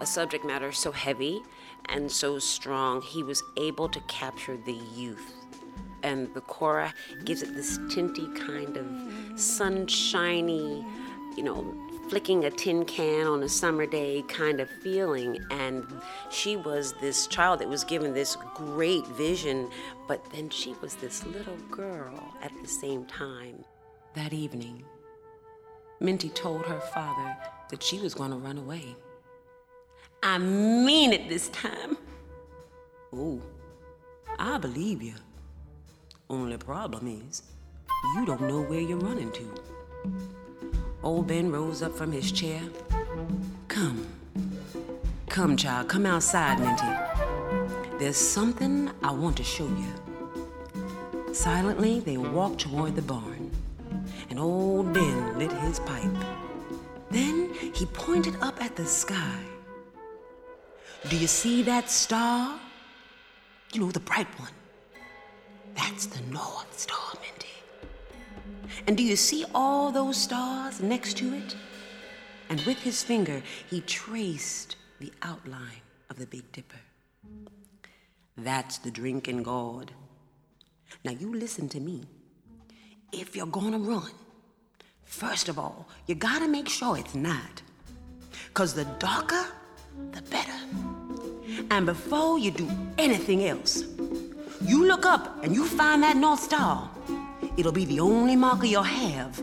a 0.00 0.06
subject 0.06 0.44
matter 0.44 0.72
so 0.72 0.92
heavy 0.92 1.40
and 1.88 2.10
so 2.10 2.38
strong, 2.38 3.00
he 3.00 3.22
was 3.22 3.42
able 3.56 3.88
to 3.88 4.00
capture 4.02 4.56
the 4.56 4.78
youth. 4.94 5.34
And 6.02 6.32
the 6.34 6.40
kora 6.42 6.94
gives 7.24 7.42
it 7.42 7.54
this 7.54 7.78
tinty 7.90 8.28
kind 8.34 8.76
of 8.76 8.86
sunshiny, 9.40 10.86
you 11.36 11.42
know, 11.42 11.74
flicking 12.08 12.44
a 12.44 12.50
tin 12.50 12.84
can 12.84 13.26
on 13.26 13.42
a 13.42 13.48
summer 13.48 13.84
day 13.84 14.22
kind 14.28 14.60
of 14.60 14.70
feeling. 14.82 15.38
And 15.50 15.84
she 16.30 16.56
was 16.56 16.94
this 17.00 17.26
child 17.26 17.60
that 17.60 17.68
was 17.68 17.84
given 17.84 18.14
this 18.14 18.36
great 18.54 19.06
vision, 19.08 19.70
but 20.06 20.24
then 20.32 20.50
she 20.50 20.74
was 20.80 20.94
this 20.94 21.24
little 21.26 21.56
girl 21.70 22.34
at 22.42 22.52
the 22.62 22.68
same 22.68 23.04
time. 23.06 23.64
That 24.14 24.32
evening, 24.32 24.84
Minty 26.00 26.28
told 26.30 26.64
her 26.66 26.80
father 26.80 27.36
that 27.70 27.82
she 27.82 27.98
was 27.98 28.14
going 28.14 28.30
to 28.30 28.36
run 28.36 28.58
away. 28.58 28.96
I 30.22 30.38
mean 30.38 31.12
it 31.12 31.28
this 31.28 31.48
time. 31.50 31.96
Oh, 33.12 33.40
I 34.38 34.58
believe 34.58 35.00
you. 35.02 35.14
Only 36.28 36.56
problem 36.58 37.06
is, 37.28 37.42
you 38.16 38.26
don't 38.26 38.42
know 38.42 38.62
where 38.62 38.80
you're 38.80 38.98
running 38.98 39.30
to. 39.32 39.54
Old 41.02 41.28
Ben 41.28 41.52
rose 41.52 41.82
up 41.82 41.96
from 41.96 42.10
his 42.12 42.32
chair. 42.32 42.60
Come. 43.68 44.06
Come, 45.28 45.56
child, 45.56 45.88
come 45.88 46.04
outside, 46.04 46.58
Minty. 46.58 47.98
There's 47.98 48.16
something 48.16 48.90
I 49.02 49.12
want 49.12 49.36
to 49.36 49.44
show 49.44 49.68
you. 49.68 51.32
Silently, 51.32 52.00
they 52.00 52.16
walked 52.16 52.60
toward 52.60 52.96
the 52.96 53.02
barn, 53.02 53.50
and 54.30 54.38
old 54.38 54.92
Ben 54.92 55.38
lit 55.38 55.52
his 55.52 55.78
pipe. 55.80 56.10
Then 57.10 57.54
he 57.72 57.86
pointed 57.86 58.36
up 58.42 58.60
at 58.62 58.74
the 58.74 58.84
sky. 58.84 59.38
Do 61.06 61.16
you 61.16 61.26
see 61.28 61.62
that 61.62 61.90
star? 61.90 62.58
You 63.72 63.80
know, 63.80 63.90
the 63.90 64.00
bright 64.00 64.28
one. 64.38 64.50
That's 65.74 66.06
the 66.06 66.20
North 66.32 66.78
Star, 66.78 67.12
Minty. 67.20 67.48
And 68.86 68.96
do 68.96 69.02
you 69.02 69.14
see 69.14 69.44
all 69.54 69.92
those 69.92 70.16
stars 70.16 70.80
next 70.80 71.16
to 71.18 71.34
it? 71.34 71.54
And 72.48 72.60
with 72.62 72.78
his 72.78 73.02
finger, 73.02 73.42
he 73.70 73.80
traced 73.82 74.76
the 74.98 75.12
outline 75.22 75.82
of 76.10 76.18
the 76.18 76.26
Big 76.26 76.50
Dipper. 76.52 76.80
That's 78.36 78.78
the 78.78 78.90
drinking 78.90 79.42
gourd. 79.44 79.92
Now, 81.04 81.12
you 81.12 81.34
listen 81.34 81.68
to 81.70 81.80
me. 81.80 82.04
If 83.12 83.36
you're 83.36 83.46
gonna 83.46 83.78
run, 83.78 84.10
first 85.04 85.48
of 85.48 85.58
all, 85.58 85.88
you 86.06 86.14
gotta 86.14 86.48
make 86.48 86.68
sure 86.68 86.96
it's 86.98 87.14
night. 87.14 87.62
Because 88.48 88.74
the 88.74 88.84
darker, 88.98 89.46
the 90.12 90.22
better. 90.22 90.37
And 91.70 91.86
before 91.86 92.38
you 92.38 92.50
do 92.50 92.68
anything 92.96 93.44
else, 93.44 93.84
you 94.62 94.86
look 94.86 95.06
up 95.06 95.44
and 95.44 95.54
you 95.54 95.64
find 95.64 96.02
that 96.02 96.16
North 96.16 96.40
Star. 96.40 96.90
It'll 97.56 97.72
be 97.72 97.84
the 97.84 98.00
only 98.00 98.36
marker 98.36 98.66
you'll 98.66 98.82
have, 98.82 99.42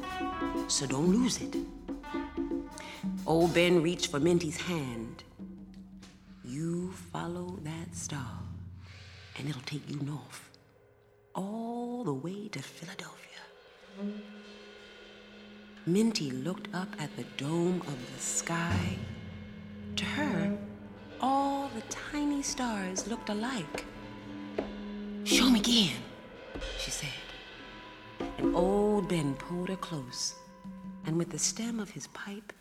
so 0.67 0.85
don't 0.85 1.07
lose 1.07 1.41
it. 1.41 1.55
Old 3.27 3.53
Ben 3.53 3.81
reached 3.81 4.11
for 4.11 4.19
Minty's 4.19 4.57
hand. 4.57 5.23
You 6.43 6.91
follow 7.11 7.57
that 7.63 7.95
star, 7.95 8.39
and 9.37 9.49
it'll 9.49 9.61
take 9.63 9.89
you 9.89 9.99
north, 10.01 10.49
all 11.33 12.03
the 12.03 12.13
way 12.13 12.47
to 12.49 12.59
Philadelphia. 12.61 13.41
Minty 15.85 16.31
looked 16.31 16.73
up 16.73 16.89
at 16.99 17.15
the 17.17 17.23
dome 17.37 17.81
of 17.81 17.97
the 18.13 18.21
sky. 18.21 18.97
To 19.97 20.05
her, 20.05 20.44
the 21.75 21.81
tiny 21.89 22.41
stars 22.41 23.05
looked 23.05 23.27
alike. 23.27 23.83
Show 25.25 25.49
me 25.49 25.59
again, 25.59 25.97
she 26.79 26.89
said. 26.89 27.09
And 28.37 28.55
old 28.55 29.09
Ben 29.09 29.33
pulled 29.33 29.67
her 29.67 29.75
close, 29.75 30.35
and 31.05 31.17
with 31.17 31.31
the 31.31 31.37
stem 31.37 31.81
of 31.81 31.89
his 31.89 32.07
pipe, 32.07 32.53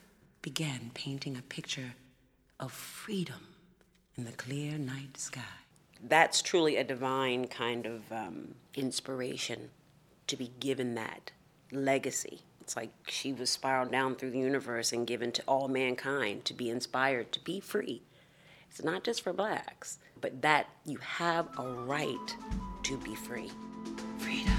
began 0.43 0.91
painting 0.95 1.37
a 1.37 1.43
picture 1.43 1.95
of 2.59 2.73
freedom 2.73 3.55
in 4.17 4.25
the 4.25 4.33
clear 4.33 4.79
night 4.79 5.17
sky. 5.17 5.63
That's 6.03 6.43
truly 6.43 6.75
a 6.75 6.83
divine 6.83 7.47
kind 7.47 7.87
of 7.87 8.11
um, 8.11 8.57
inspiration 8.75 9.71
to 10.27 10.37
be 10.37 10.51
given 10.59 10.97
that 10.97 11.31
legacy. 11.71 12.41
It's 12.61 12.75
like 12.75 12.91
she 13.07 13.33
was 13.33 13.49
spiraled 13.49 13.93
down 13.93 14.17
through 14.17 14.33
the 14.33 14.41
universe 14.41 14.93
and 14.93 15.07
given 15.07 15.31
to 15.33 15.43
all 15.47 15.69
mankind 15.69 16.45
to 16.47 16.53
be 16.53 16.69
inspired 16.69 17.31
to 17.31 17.41
be 17.45 17.61
free. 17.61 18.03
It's 18.75 18.83
not 18.83 19.05
just 19.05 19.23
for 19.23 19.33
blacks, 19.33 20.01
but 20.21 20.43
that 20.43 20.67
you 20.85 20.97
have 20.97 21.47
a 21.61 21.63
right 21.63 22.37
to 22.83 22.97
be 22.97 23.15
free. 23.15 23.53
Freedom. 24.19 24.51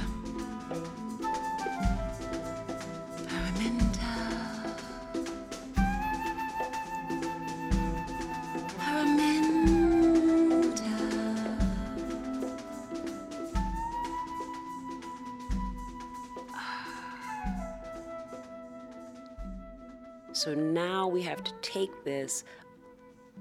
So 20.31 20.53
now 20.53 21.07
we 21.07 21.21
have 21.23 21.43
to 21.43 21.51
take 21.61 22.03
this, 22.03 22.43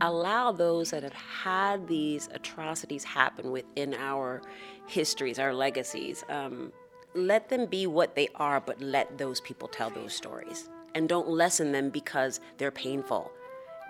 allow 0.00 0.52
those 0.52 0.90
that 0.90 1.02
have 1.02 1.12
had 1.12 1.86
these 1.86 2.28
atrocities 2.32 3.04
happen 3.04 3.50
within 3.50 3.94
our 3.94 4.42
histories, 4.86 5.38
our 5.38 5.54
legacies, 5.54 6.24
um, 6.28 6.72
let 7.14 7.48
them 7.48 7.66
be 7.66 7.86
what 7.86 8.16
they 8.16 8.28
are, 8.34 8.60
but 8.60 8.80
let 8.80 9.18
those 9.18 9.40
people 9.40 9.68
tell 9.68 9.90
those 9.90 10.12
stories. 10.12 10.68
And 10.94 11.08
don't 11.08 11.28
lessen 11.28 11.72
them 11.72 11.90
because 11.90 12.40
they're 12.58 12.70
painful. 12.70 13.30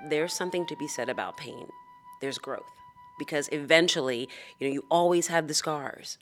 There's 0.08 0.32
something 0.32 0.66
to 0.66 0.76
be 0.76 0.88
said 0.88 1.08
about 1.08 1.36
pain. 1.36 1.68
There's 2.20 2.38
growth. 2.38 2.70
Because 3.18 3.48
eventually, 3.52 4.28
you 4.58 4.68
know, 4.68 4.72
you 4.72 4.84
always 4.90 5.28
have 5.28 5.48
the 5.48 5.54
scars, 5.54 6.18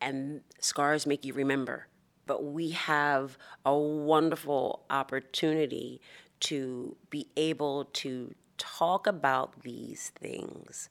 and 0.00 0.40
scars 0.58 1.06
make 1.06 1.24
you 1.24 1.32
remember 1.32 1.86
but 2.26 2.44
we 2.44 2.70
have 2.70 3.36
a 3.64 3.76
wonderful 3.76 4.84
opportunity 4.90 6.00
to 6.40 6.96
be 7.10 7.28
able 7.36 7.84
to 7.92 8.34
talk 8.62 9.08
about 9.08 9.62
these 9.62 10.12
things 10.14 10.88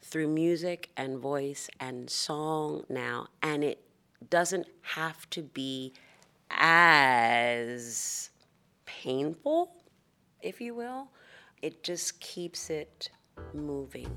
through 0.00 0.26
music 0.26 0.90
and 0.96 1.18
voice 1.20 1.70
and 1.78 2.10
song 2.10 2.84
now, 2.88 3.28
and 3.40 3.62
it 3.62 3.80
doesn't 4.28 4.66
have 4.80 5.30
to 5.30 5.40
be 5.42 5.92
as 6.50 8.30
painful, 8.86 9.72
if 10.40 10.60
you 10.60 10.74
will. 10.74 11.08
It 11.62 11.84
just 11.84 12.18
keeps 12.18 12.70
it 12.70 13.10
moving. 13.54 14.10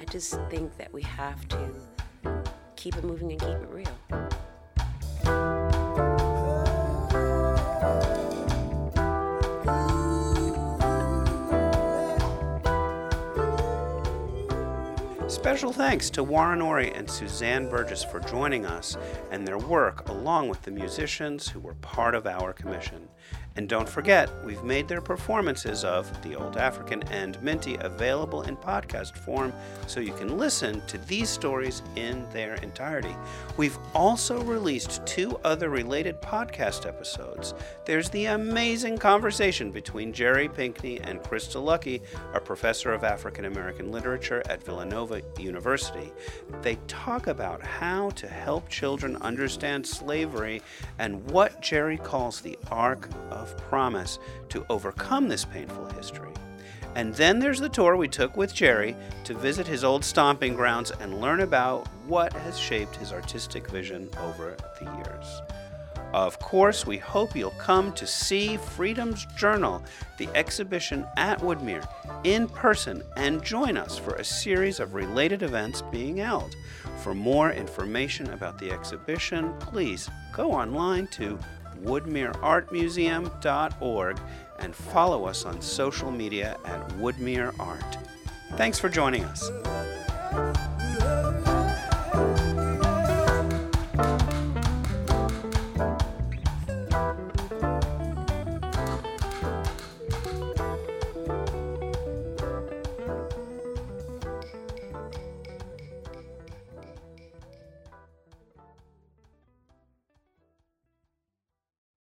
I 0.00 0.04
just 0.04 0.38
think 0.48 0.76
that 0.78 0.92
we 0.92 1.02
have 1.02 1.48
to 1.48 1.70
keep 2.76 2.96
it 2.96 3.02
moving 3.02 3.32
and 3.32 3.40
keep 3.40 3.56
it 3.56 3.68
real. 3.68 4.39
Special 15.30 15.72
thanks 15.72 16.10
to 16.10 16.24
Warren 16.24 16.58
Oree 16.58 16.92
and 16.98 17.08
Suzanne 17.08 17.68
Burgess 17.68 18.02
for 18.02 18.18
joining 18.18 18.66
us 18.66 18.96
and 19.30 19.46
their 19.46 19.58
work, 19.58 20.08
along 20.08 20.48
with 20.48 20.60
the 20.62 20.72
musicians 20.72 21.48
who 21.48 21.60
were 21.60 21.76
part 21.76 22.16
of 22.16 22.26
our 22.26 22.52
commission. 22.52 23.08
And 23.56 23.68
don't 23.68 23.88
forget, 23.88 24.30
we've 24.44 24.62
made 24.62 24.86
their 24.86 25.00
performances 25.00 25.84
of 25.84 26.22
The 26.22 26.36
Old 26.36 26.56
African 26.56 27.02
and 27.04 27.40
Minty 27.42 27.76
available 27.80 28.42
in 28.42 28.56
podcast 28.56 29.16
form 29.16 29.52
so 29.86 29.98
you 30.00 30.12
can 30.12 30.38
listen 30.38 30.80
to 30.86 30.98
these 30.98 31.28
stories 31.28 31.82
in 31.96 32.24
their 32.30 32.54
entirety. 32.56 33.14
We've 33.56 33.78
also 33.92 34.40
released 34.42 35.04
two 35.04 35.38
other 35.44 35.68
related 35.68 36.22
podcast 36.22 36.86
episodes. 36.86 37.54
There's 37.84 38.08
the 38.10 38.26
amazing 38.26 38.98
conversation 38.98 39.72
between 39.72 40.12
Jerry 40.12 40.48
Pinkney 40.48 41.00
and 41.00 41.22
Crystal 41.22 41.62
Lucky, 41.62 42.02
a 42.34 42.40
professor 42.40 42.92
of 42.92 43.02
African 43.02 43.46
American 43.46 43.90
literature 43.90 44.42
at 44.48 44.62
Villanova 44.62 45.22
University. 45.38 46.12
They 46.62 46.76
talk 46.86 47.26
about 47.26 47.62
how 47.62 48.10
to 48.10 48.28
help 48.28 48.68
children 48.68 49.16
understand 49.16 49.86
slavery 49.86 50.62
and 50.98 51.28
what 51.30 51.60
Jerry 51.60 51.96
calls 51.96 52.40
the 52.40 52.56
arc 52.70 53.08
of 53.40 53.56
promise 53.56 54.18
to 54.50 54.64
overcome 54.70 55.28
this 55.28 55.44
painful 55.44 55.86
history. 55.86 56.32
And 56.94 57.14
then 57.14 57.38
there's 57.38 57.60
the 57.60 57.68
tour 57.68 57.96
we 57.96 58.08
took 58.08 58.36
with 58.36 58.54
Jerry 58.54 58.96
to 59.24 59.34
visit 59.34 59.66
his 59.66 59.84
old 59.84 60.04
stomping 60.04 60.54
grounds 60.54 60.90
and 61.00 61.20
learn 61.20 61.40
about 61.40 61.86
what 62.06 62.32
has 62.32 62.58
shaped 62.58 62.96
his 62.96 63.12
artistic 63.12 63.70
vision 63.70 64.08
over 64.18 64.56
the 64.78 64.84
years. 64.96 65.42
Of 66.12 66.40
course, 66.40 66.84
we 66.84 66.98
hope 66.98 67.36
you'll 67.36 67.50
come 67.50 67.92
to 67.92 68.04
see 68.04 68.56
Freedom's 68.56 69.26
Journal, 69.36 69.84
the 70.18 70.28
exhibition 70.34 71.06
at 71.16 71.38
Woodmere, 71.38 71.86
in 72.24 72.48
person 72.48 73.04
and 73.16 73.44
join 73.44 73.76
us 73.76 73.96
for 73.96 74.14
a 74.14 74.24
series 74.24 74.80
of 74.80 74.94
related 74.94 75.44
events 75.44 75.82
being 75.92 76.16
held. 76.16 76.56
For 77.04 77.14
more 77.14 77.52
information 77.52 78.32
about 78.32 78.58
the 78.58 78.72
exhibition, 78.72 79.54
please 79.60 80.10
go 80.32 80.50
online 80.50 81.06
to 81.12 81.38
woodmereartmuseum.org 81.82 84.20
and 84.58 84.74
follow 84.74 85.26
us 85.26 85.44
on 85.44 85.60
social 85.60 86.10
media 86.10 86.56
at 86.64 86.88
Woodmere 86.90 87.52
Art. 87.58 87.98
Thanks 88.56 88.78
for 88.78 88.88
joining 88.88 89.24
us. 89.24 89.50